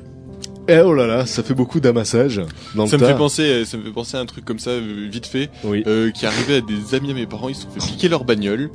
[0.70, 2.42] Eh oh là là, ça fait beaucoup d'amassage
[2.74, 4.72] dans Ça le me fait penser, ça me fait penser à un truc comme ça,
[4.78, 5.82] vite fait, Oui.
[5.86, 7.48] euh, qui arrivait à des amis à mes parents.
[7.48, 8.70] Ils se sont fait piquer leur bagnole.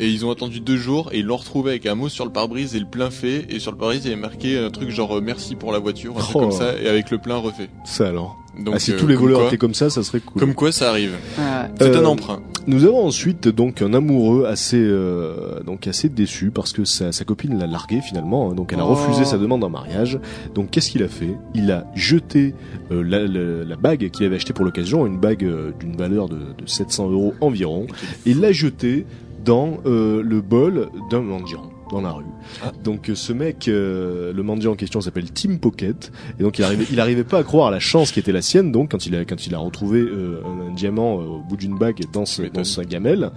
[0.00, 2.32] Et ils ont attendu deux jours et ils l'ont retrouvé avec un mot sur le
[2.32, 3.46] pare-brise et le plein fait.
[3.48, 5.78] Et sur le pare-brise, il y avait marqué un truc genre euh, merci pour la
[5.78, 6.40] voiture, un truc Oh.
[6.40, 7.68] comme ça, et avec le plein refait.
[7.84, 8.36] Ça alors.
[8.58, 10.40] Donc, ah, si euh, tous les comme voleurs quoi- étaient comme ça, ça serait cool.
[10.40, 11.12] Comme quoi ça arrive.
[11.38, 12.40] Ah, C'est Euh, un emprunt.
[12.66, 17.24] Nous avons ensuite donc un amoureux assez euh, donc assez déçu parce que sa, sa
[17.24, 18.50] copine l'a largué finalement.
[18.50, 18.54] hein.
[18.54, 18.94] donc elle a Oh.
[18.94, 20.18] refusé sa demande en mariage.
[20.54, 21.34] Donc qu'est-ce qu'il a fait?
[21.54, 22.54] Il a jeté
[22.90, 26.28] euh, la, la- la bague qu'il avait achetée pour l'occasion, une bague euh, d'une valeur
[26.28, 27.86] de, de 700 euros environ,
[28.24, 29.04] et l'a jetée
[29.44, 31.70] dans euh, le bol d'un mendiant.
[31.90, 32.24] Dans la rue.
[32.62, 32.72] Ah.
[32.82, 36.64] Donc euh, ce mec, euh, le mendiant en question s'appelle Tim Pocket, et donc il
[36.64, 38.72] arrivait, il arrivait pas à croire à la chance qui était la sienne.
[38.72, 41.56] Donc quand il a quand il a retrouvé euh, un, un diamant euh, au bout
[41.56, 43.30] d'une bague dans, ce, sa gamelle,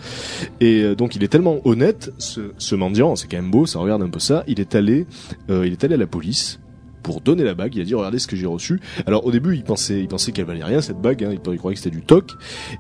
[0.60, 3.80] et euh, donc il est tellement honnête, ce, ce mendiant, c'est quand même beau, ça
[3.80, 4.44] regarde un peu ça.
[4.48, 5.06] Il est allé,
[5.50, 6.60] euh, il est allé à la police
[7.08, 7.74] pour donner la bague.
[7.74, 8.82] Il a dit regardez ce que j'ai reçu.
[9.06, 11.24] Alors au début il pensait, il pensait qu'elle valait rien cette bague.
[11.24, 12.34] Hein, il, croyait que c'était du toc.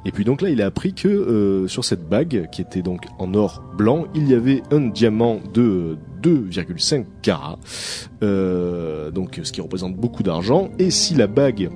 [0.04, 3.06] Et puis donc là il a appris que euh, sur cette bague qui était donc
[3.20, 7.58] en or blanc, il y avait un diamant de 2,5 carats.
[8.22, 10.72] Euh, donc ce qui représente beaucoup d'argent.
[10.78, 11.70] Et si la bague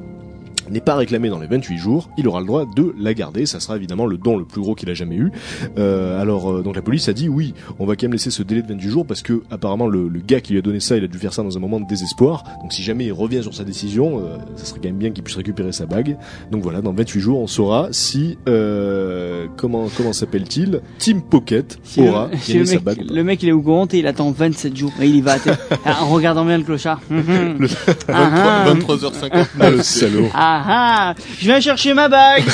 [0.71, 3.45] n'est pas réclamée dans les 28 jours, il aura le droit de la garder.
[3.45, 5.31] Ça sera évidemment le don le plus gros qu'il a jamais eu.
[5.77, 8.43] Euh, alors euh, donc la police a dit oui, on va quand même laisser ce
[8.43, 10.97] délai de 28 jours parce que apparemment le, le gars qui lui a donné ça,
[10.97, 12.43] il a dû faire ça dans un moment de désespoir.
[12.61, 15.23] Donc si jamais il revient sur sa décision, euh, ça serait quand même bien qu'il
[15.23, 16.17] puisse récupérer sa bague.
[16.51, 20.81] Donc voilà, dans 28 jours, on saura si euh, comment comment s'appelle-t-il?
[20.99, 23.01] Tim Pocket Si le- aura si le, sa mec, bague.
[23.03, 23.13] ou pas.
[23.13, 25.35] le mec il est au courant et il attend 27 jours et il y va
[25.85, 26.99] Ah, en regardant bien le clochard.
[27.09, 27.57] Mhm.
[27.59, 27.67] Le-
[28.07, 28.73] Ah, ah.
[28.73, 29.45] 23h50.
[29.59, 30.27] Ah le salaud.
[30.33, 32.43] Ah ah, je viens chercher ma bague.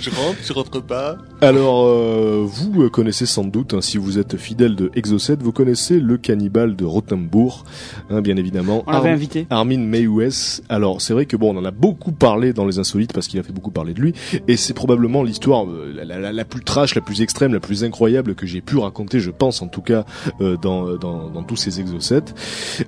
[0.00, 1.16] Je rentre, je rentre pas.
[1.42, 5.52] Alors, euh, vous euh, connaissez sans doute, hein, si vous êtes fidèle de Exocet, vous
[5.52, 7.64] connaissez le cannibale de Rothenburg,
[8.08, 8.82] hein, bien évidemment.
[8.86, 9.46] On l'avait invité.
[9.50, 10.62] Armin Mayhues.
[10.70, 13.38] Alors, c'est vrai que bon, on en a beaucoup parlé dans les insolites parce qu'il
[13.38, 14.14] a fait beaucoup parler de lui,
[14.48, 17.84] et c'est probablement l'histoire euh, la, la- la plus trash, la plus extrême, la plus
[17.84, 20.06] incroyable que j'ai pu raconter, je pense en tout cas,
[20.40, 22.22] euh, dans, dans, dans tous ces Exocet.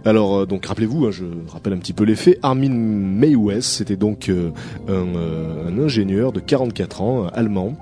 [0.07, 2.39] Alors, donc rappelez-vous, hein, je rappelle un petit peu les faits.
[2.43, 4.51] Armin Mayhues, c'était donc euh,
[4.89, 7.77] un, euh, un ingénieur de 44 ans, allemand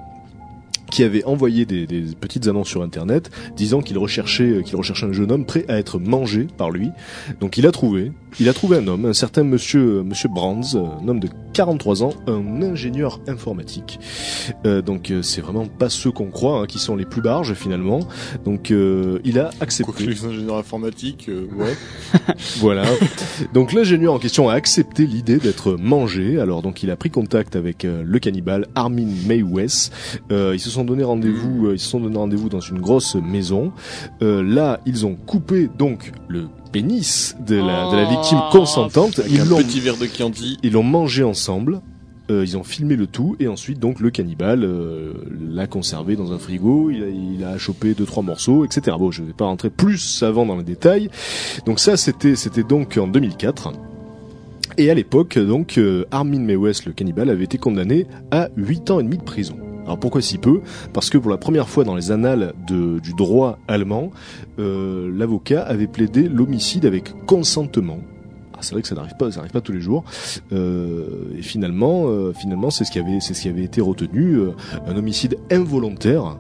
[0.91, 1.87] qui avait envoyé des,
[2.21, 5.99] petites annonces sur internet disant qu'il recherchait qu'il recherchait un jeune homme prêt à être
[5.99, 6.91] mangé par lui.
[7.41, 11.09] Donc il a trouvé, il a trouvé un homme, un certain monsieur monsieur Brands, un
[11.09, 13.99] homme de 43 ans, un ingénieur informatique.
[14.67, 17.55] Euh, donc euh, c'est vraiment pas ceux qu'on croit hein, qui sont les plus barges
[17.55, 18.01] finalement.
[18.45, 20.05] Donc euh, il a accepté.
[20.05, 21.75] les ingénieurs informatiques, euh, ouais.
[22.59, 22.85] Voilà.
[23.55, 26.39] Donc l'ingénieur en question a accepté l'idée d'être mangé.
[26.39, 29.91] Alors donc il a pris contact avec le cannibale Armin Mayhues.
[30.31, 31.73] Euh, ils se sont donné rendez-vous.
[31.73, 33.73] ils se sont donné rendez-vous dans une grosse maison.
[34.21, 39.19] Là, ils ont coupé donc le pénis de la, de la victime Oh, consentante.
[39.21, 40.59] Avec Ils un l'ont petit verre de Chianti.
[40.63, 41.81] ils l'ont mangé ensemble.
[42.31, 45.15] Euh, ils ont filmé le tout et ensuite donc le cannibale euh,
[45.49, 46.91] l'a conservé dans un frigo.
[46.91, 48.95] Il a, il a chopé deux trois morceaux, etc.
[48.99, 51.09] Bon, je vais pas rentrer plus avant dans les détails.
[51.65, 53.73] Donc ça, c'était c'était donc en 2004.
[54.77, 59.01] Et à l'époque, donc euh, Armin Mewes, le cannibale, avait été condamné à 8 ans
[59.01, 59.57] et demi de prison.
[59.87, 60.61] Alors pourquoi si peu?
[60.93, 64.11] Parce que pour la première fois dans les annales du droit allemand,
[64.59, 67.99] euh, l'avocat avait plaidé l'homicide avec consentement.
[68.55, 70.03] Ah, c'est vrai que ça n'arrive pas, ça n'arrive pas tous les jours.
[70.53, 71.07] Euh,
[71.39, 72.33] et finalement, euh,
[72.71, 74.41] c'est ce qui avait, été retenu,
[74.87, 76.37] un homicide involontaire,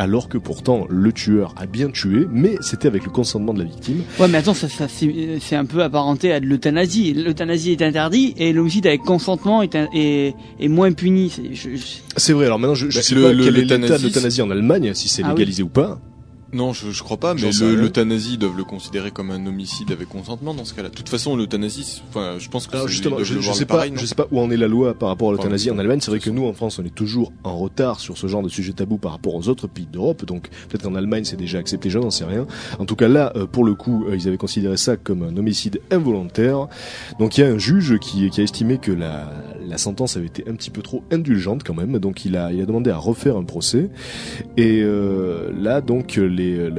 [0.00, 3.66] alors que pourtant le tueur a bien tué, mais c'était avec le consentement de la
[3.66, 4.02] victime.
[4.18, 7.12] Ouais, mais attends, ça, ça c'est c'est un peu apparenté à de l'euthanasie.
[7.12, 11.30] L'euthanasie est interdit et l'homicide avec consentement est, un- est, est moins puni.
[11.30, 12.46] C'est- je- vrai.
[12.46, 14.50] Alors maintenant, je, je Bah, sais le- pas le- quel est l'état de l'euthanasie, en
[14.50, 15.34] Allemagne, si c'est Ah oui.
[15.38, 16.00] légalisé ou pas.
[16.52, 19.46] Non, je, je crois pas, mais sais le- l'euthanasie, ils doivent le considérer comme un
[19.46, 20.88] homicide avec consentement dans ce cas-là.
[20.88, 23.74] De toute façon, l'euthanasie, enfin, je pense que Alors c'est- justement, je, je sais pas,
[23.76, 25.80] pareil, je sais pas où en est la loi par rapport à l'euthanasie Enfin, en
[25.80, 26.00] Allemagne.
[26.00, 28.48] C'est vrai que nous, en France, on est toujours en retard sur ce genre de
[28.48, 30.24] sujet tabou par rapport aux autres pays d'Europe.
[30.24, 32.46] Donc peut-être qu'en Allemagne, c'est déjà accepté, je n'en sais rien.
[32.78, 35.36] En tout cas, là, euh, pour le coup, euh, ils avaient considéré ça comme un
[35.36, 36.66] homicide involontaire.
[37.18, 39.30] Donc il y a un juge qui, qui a estimé que la,
[39.64, 41.98] la sentence avait été un petit peu trop indulgente quand même.
[41.98, 43.88] Donc il a, il a demandé à refaire un procès.
[44.56, 46.70] Et euh, là, donc, les, les,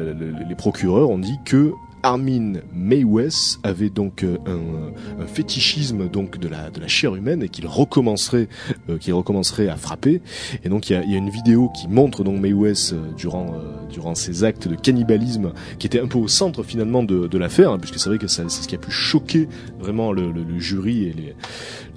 [0.47, 6.69] les procureurs ont dit que Armin Mayhues avait donc euh, un, fétichisme donc de la
[6.69, 8.47] de la chair humaine et qu'il recommencerait
[8.89, 10.21] euh, qu'il recommencerait à frapper.
[10.63, 14.15] Et donc il y a, une vidéo qui montre donc Mayhues euh, durant euh, durant
[14.15, 17.99] ses actes de cannibalisme qui était un peu au centre finalement de, l'affaire hein, puisque
[17.99, 19.47] c'est vrai que c'est ce qui a pu choquer
[19.79, 21.35] vraiment le, jury et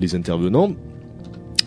[0.00, 0.70] les intervenants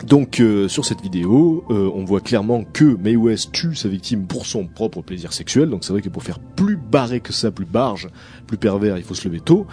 [0.06, 4.45] donc euh, sur cette vidéo, euh, on voit clairement que Mayhues tue sa victime pour
[4.45, 5.70] son propre plaisir sexuel.
[5.70, 8.10] Donc c'est vrai que pour faire plus barré que ça, plus barge,
[8.45, 9.68] plus pervers, il faut se lever tôt.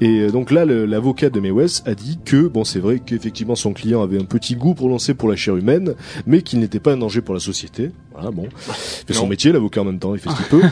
[0.00, 3.72] Et euh, donc là, l'avocat de Mayhues a dit que bon, c'est vrai qu'effectivement son
[3.72, 5.94] client avait un petit goût prononcé pour la chair humaine,
[6.26, 7.90] mais qu'il n'était pas un danger pour la société.
[8.20, 8.74] Voilà, bon, il
[9.06, 10.62] fait son métier, l'avocat en même temps, il fait ce qu'il peut.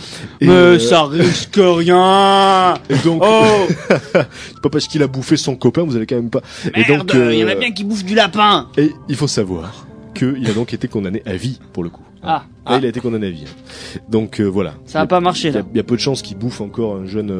[0.40, 2.74] Et, Mais euh, ça risque rien.
[2.90, 6.30] et donc, Oh c'est pas parce qu'il a bouffé son copain, vous allez quand même
[6.30, 6.40] pas.
[6.74, 8.68] et donc, il y en a euh, bien qui bouffent du lapin.
[8.76, 12.02] Et il faut savoir qu'il a donc été condamné à vie pour le coup.
[12.22, 13.44] Ah, Là, il a été condamné à vie.
[13.46, 14.00] hein.
[14.08, 14.74] Donc euh, voilà.
[14.86, 15.66] ça a pas marché Il y, a, là.
[15.72, 17.32] il y a peu de chances qu'il bouffe encore un jeune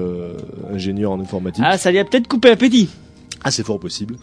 [0.73, 1.65] ingénieur en informatique.
[1.67, 2.89] Ah, ça lui a peut-être coupé l'appétit.
[3.51, 4.17] C'est fort possible.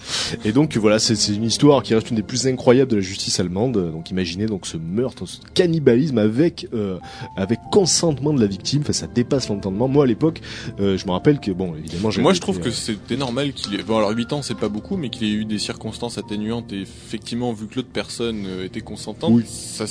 [0.44, 3.40] Et donc voilà, c'est une histoire qui reste une des plus incroyables de la justice
[3.40, 3.92] allemande.
[3.92, 6.98] Donc imaginez donc ce meurtre, ce cannibalisme avec euh,
[7.38, 8.82] avec consentement de la victime.
[8.82, 9.88] Enfin, ça dépasse l'entendement.
[9.88, 10.42] Moi à l'époque,
[10.80, 13.54] euh, je me rappelle que bon, évidemment, Moi, je trouve été, que euh, c'était normal
[13.54, 13.84] qu'il ait.
[13.84, 16.82] Bon, alors 8 ans, c'est pas beaucoup, mais qu'il ait eu des circonstances atténuantes et
[16.82, 19.44] effectivement, vu que l'autre personne euh, était consentante, Oui.
[19.48, 19.86] ça.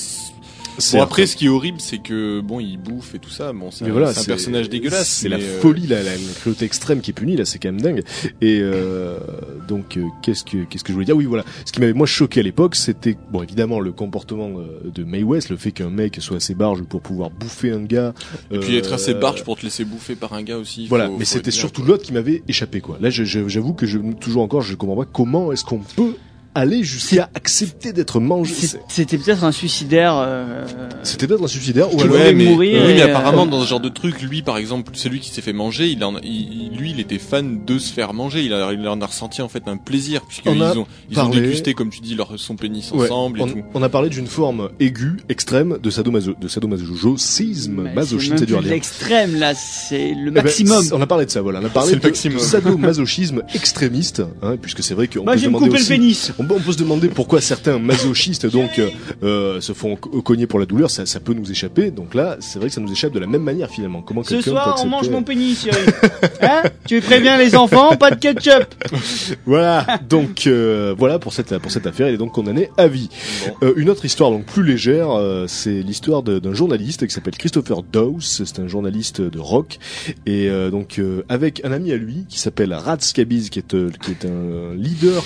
[0.92, 3.52] Bon, après, ce qui est horrible, c'est que bon, il bouffe et tout ça.
[3.52, 5.08] Bon, c'est un, voilà, c'est un personnage dégueulasse.
[5.08, 7.70] C'est la euh, folie, la, la, la cruauté extrême qui est punie là, c'est quand
[7.70, 8.02] même dingue.
[8.40, 9.18] Et euh,
[9.68, 11.16] donc euh, qu'est-ce que qu'est-ce que je voulais dire?
[11.16, 11.44] Oui, voilà.
[11.66, 15.22] Ce qui m'avait moi choqué à l'époque, c'était bon évidemment le comportement euh, de May
[15.22, 18.14] West, le fait qu'un mec soit assez barge pour pouvoir bouffer un gars.
[18.50, 20.86] Et puis être assez barge pour te laisser bouffer par un gars aussi.
[20.88, 22.98] Voilà, faut- mais c'était surtout l'autre qui m'avait échappé quoi.
[23.00, 26.14] Là, j'avoue que je toujours encore, je comprends pas comment est-ce qu'on peut
[26.54, 28.54] aller jusqu'à accepter d'être mangé.
[28.88, 30.14] C'était peut-être un suicidaire.
[30.16, 30.64] euh,
[31.02, 33.60] C'était peut-être un suicidaire ou alors voulait Ouais, mais, mourir oui, mais euh, apparemment dans
[33.62, 36.70] ce genre de truc, lui par exemple, celui qui s'est fait manger, il en, il,
[36.72, 38.42] il- lui, il était fan de se faire manger.
[38.42, 41.18] Il, a, il en a ressenti en fait un plaisir puisqu'ils On a ont, ils
[41.18, 43.62] ont parlé- dégusté, comme tu dis, leur son pénis Ouais, ensemble et on, tout.
[43.74, 49.54] on a parlé d'une forme aiguë, extrême de sadomaso, de sadomasochisme, masochisme, c'est l'extrême là,
[49.54, 50.84] c'est le Eh ben, maximum.
[50.92, 51.60] on a parlé de ça, voilà.
[51.60, 52.38] On a parlé C'est le de maximum.
[52.38, 55.92] sadomasochisme extrémiste, hein, puisque c'est vrai qu'on Moi peut se demander couper le aussi.
[55.92, 56.32] pénis.
[56.42, 58.88] On, peut- on peut se demander pourquoi certains masochistes donc euh,
[59.22, 61.90] euh, se font co- cogner pour la douleur, ça, ça peut nous échapper.
[61.90, 64.02] Donc là, c'est vrai que ça nous échappe de la même manière finalement.
[64.02, 65.78] Comment Ce soir on mange mon pénis, Cyril.
[66.42, 66.62] hein?
[66.86, 68.66] Tu préviens les enfants, pas de ketchup.
[69.46, 69.86] Voilà.
[70.08, 73.08] Donc euh, voilà pour cette pour cette affaire, il est donc condamné à vie.
[73.46, 73.66] Bon.
[73.68, 77.82] Euh, une autre histoire donc plus légère, euh, c'est l'histoire d'un journaliste qui s'appelle Christopher
[77.82, 78.20] Dawes.
[78.22, 79.78] C'est un journaliste de rock
[80.26, 82.76] et euh, donc euh, avec un ami à lui qui s'appelle
[83.14, 85.22] Cabiz, qui est euh, qui est un leader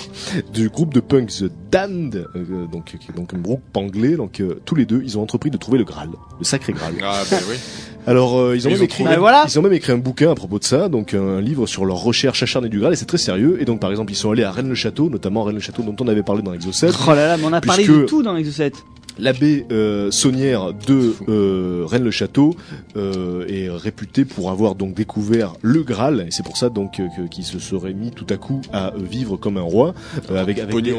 [0.53, 4.15] du groupe de punk The Damned, euh, donc qui est donc un groupe anglais.
[4.15, 6.93] Donc euh, tous les deux, ils ont entrepris de trouver le Graal, le sacré Graal.
[7.03, 7.55] Ah bah oui.
[8.07, 9.03] Alors euh, ils ont Ils même ont écrit.
[9.03, 9.45] Bah, voilà.
[9.47, 11.97] ils ont même écrit un bouquin à propos de ça, donc un livre sur leur
[11.97, 13.57] recherche acharnée du Graal et c'est très sérieux.
[13.61, 16.41] Et donc par exemple ils sont allés à Rennes-le-Château, notamment Rennes-le-Château dont on avait parlé
[16.41, 16.93] dans Exo 7.
[17.07, 18.73] Oh là là, mais on a parlé de tout dans Exo 7.
[19.19, 22.55] L'abbé euh, Saunière de euh, Rennes-le-Château
[22.95, 27.27] euh, est réputé pour avoir donc découvert le Graal et c'est pour ça donc euh,
[27.29, 29.93] qu'il se serait mis tout à coup à euh, vivre comme un roi
[30.29, 30.95] euh, avec avec des,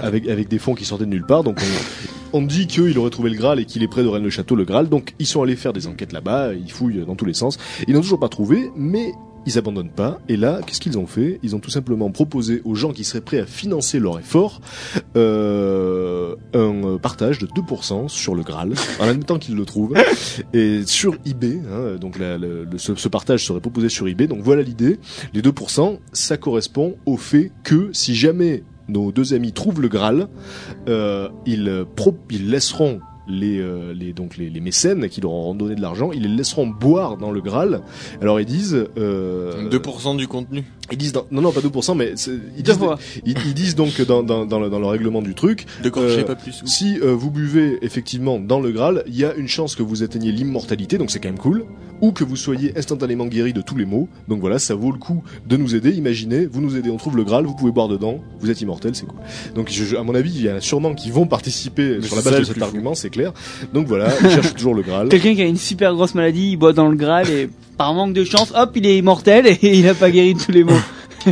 [0.00, 1.42] avec avec des fonds qui sortaient de nulle part.
[1.42, 1.60] Donc
[2.32, 4.64] on, on dit qu'il aurait trouvé le Graal et qu'il est près de Rennes-le-Château le
[4.64, 4.88] Graal.
[4.88, 7.58] Donc ils sont allés faire des enquêtes là-bas, ils fouillent dans tous les sens.
[7.88, 9.12] Ils n'ont toujours pas trouvé, mais
[9.46, 10.20] ils abandonnent pas.
[10.28, 11.38] Et là, qu'est-ce qu'ils ont fait?
[11.42, 14.60] Ils ont tout simplement proposé aux gens qui seraient prêts à financer leur effort
[15.16, 19.94] euh, un partage de 2% sur le Graal, en admettant qu'ils le trouvent.
[20.52, 24.26] Et sur eBay, hein, donc la- la- le- ce, ce partage serait proposé sur eBay.
[24.26, 24.98] Donc voilà l'idée.
[25.34, 30.28] Les 2%, ça correspond au fait que si jamais nos deux amis trouvent le Graal,
[30.88, 35.54] euh, ils, pro- ils laisseront les, euh, les donc les, les mécènes qui leur auront
[35.54, 37.82] donné de l'argent, ils les laisseront boire dans le Graal.
[38.20, 40.64] Alors ils disent euh, 2% du contenu.
[40.90, 42.12] ils disent dans- non non pas 2% mais
[42.56, 42.98] ils Deux disent fois.
[43.24, 46.24] ils, ils disent donc dans dans dans le, dans le règlement du truc De Euh,
[46.24, 46.62] pas plus.
[46.64, 50.02] si euh, vous buvez effectivement dans le Graal, il y a une chance que vous
[50.02, 51.64] atteigniez l'immortalité, donc c'est quand même cool,
[52.00, 54.08] ou que vous soyez instantanément guéri de tous les maux.
[54.26, 55.92] Donc voilà, ça vaut le coup de nous aider.
[55.92, 58.96] Imaginez, vous nous aidez, on trouve le Graal, vous pouvez boire dedans, vous êtes immortel,
[58.96, 59.20] c'est cool.
[59.54, 62.06] Donc je, je- à mon avis, il y en a sûrement qui vont participer Mais
[62.06, 63.21] sur la base de cet argument, c'est clair.
[63.72, 65.08] Donc voilà, ils cherchent toujours le Graal.
[65.08, 68.12] Quelqu'un qui a une super grosse maladie, il boit dans le Graal et par manque
[68.12, 70.72] de chance, hop, il est immortel et il a pas guéri de tous les maux.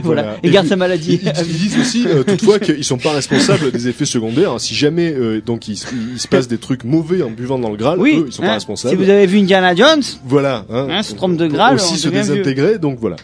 [0.02, 0.22] Voilà.
[0.22, 0.36] Voilà.
[0.42, 1.20] Et Et garde sa maladie.
[1.22, 4.60] ils- ils disent aussi euh, toutefois qu'ils sont pas responsables des effets secondaires.
[4.60, 7.70] Si jamais euh, donc il, se- il se passe des trucs mauvais en buvant dans
[7.70, 8.16] le Graal, oui.
[8.18, 8.96] eux ils sont pas hein, responsables.
[8.96, 12.08] Si vous avez vu Indiana Jones, Voilà, hein, Hein, se trompe de Graal, aussi se
[12.08, 13.16] désintégrer, donc voilà.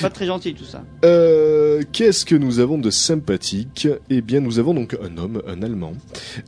[0.00, 0.82] pas très gentil tout ça.
[1.04, 3.88] Euh, Qu'est-ce que nous avons de sympathique?
[4.10, 5.92] Eh bien, nous avons donc un homme, un Allemand,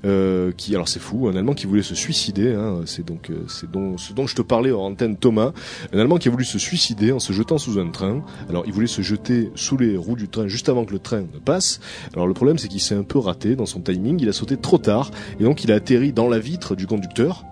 [0.04, 2.52] euh, qui, alors c'est fou, un Allemand qui voulait se suicider.
[2.52, 5.52] Hein, c'est donc c'est dont ce dont je te parlais en antenne, Thomas,
[5.92, 8.22] un Allemand qui a voulu se suicider en se jetant sous un train.
[8.48, 11.20] Alors, il voulait se jeter sous les roues du train juste avant que le train
[11.20, 11.80] ne passe.
[12.14, 14.18] Alors, le problème, c'est qu'il s'est un peu raté dans son timing.
[14.20, 15.10] Il a sauté trop tard
[15.40, 17.44] et donc il a atterri dans la vitre du conducteur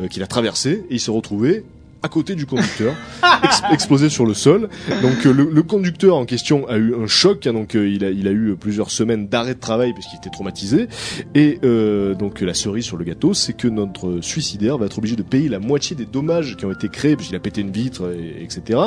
[0.00, 1.64] euh, qu'il a traversé et il s'est retrouvé
[2.02, 2.94] à côté du conducteur,
[3.44, 4.68] ex- explosé sur le sol.
[5.02, 8.04] Donc euh, le, le conducteur en question a eu un choc, hein, donc euh, il,
[8.04, 10.88] a, il a eu plusieurs semaines d'arrêt de travail parce qu'il était traumatisé.
[11.34, 15.16] Et euh, donc la cerise sur le gâteau, c'est que notre suicidaire va être obligé
[15.16, 17.72] de payer la moitié des dommages qui ont été créés parce qu'il a pété une
[17.72, 18.78] vitre, et, etc.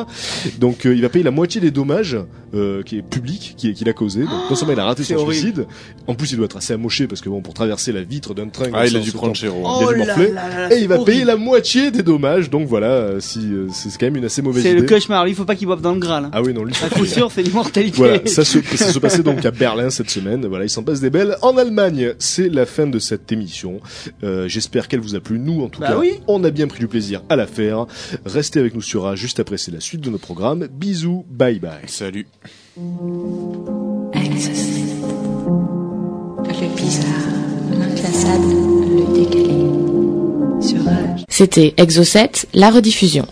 [0.59, 2.17] Donc euh, il va payer la moitié des dommages
[2.53, 4.21] euh, qui est public, qui qu'il a causé.
[4.21, 5.33] Donc non seulement il a raté son horrible.
[5.33, 5.65] suicide,
[6.07, 8.47] en plus il doit être assez amoché parce que bon pour traverser la vitre d'un
[8.47, 9.33] train, Ah, il a dû prendre.
[9.41, 10.33] Il a dû morfler.
[10.71, 14.05] Et il va payer la moitié des dommages, donc voilà, euh, si euh, c'est quand
[14.07, 14.81] même une assez mauvaise C'est idée.
[14.81, 16.25] le cauchemar, lui il faut pas qu'il boive dans le Graal.
[16.25, 16.29] hein.
[16.33, 16.73] Ah oui, non, lui.
[16.83, 17.97] À coup sûr, c'est l'immortalité.
[17.97, 20.45] Voilà, ça se, ça se passait donc à Berlin cette semaine.
[20.45, 21.37] Voilà, il s'en passe des belles.
[21.41, 23.79] En Allemagne, c'est la fin de cette émission.
[24.23, 25.39] Euh, J'espère qu'elle vous a plu.
[25.39, 26.13] Nous, en tout Bah cas, oui.
[26.27, 27.85] on a bien pris du plaisir à la faire.
[28.25, 30.67] Restez avec nous sur A juste après, c'est la suite de nos programmes.
[30.71, 31.71] Bisous, bye bye.
[31.87, 32.27] Salut.
[32.75, 34.31] Thank
[36.61, 37.07] Le bizarre,
[37.71, 38.53] l'inclassable,
[38.95, 39.80] le décalé.
[41.29, 43.25] C'était Exocet, la rediffusion.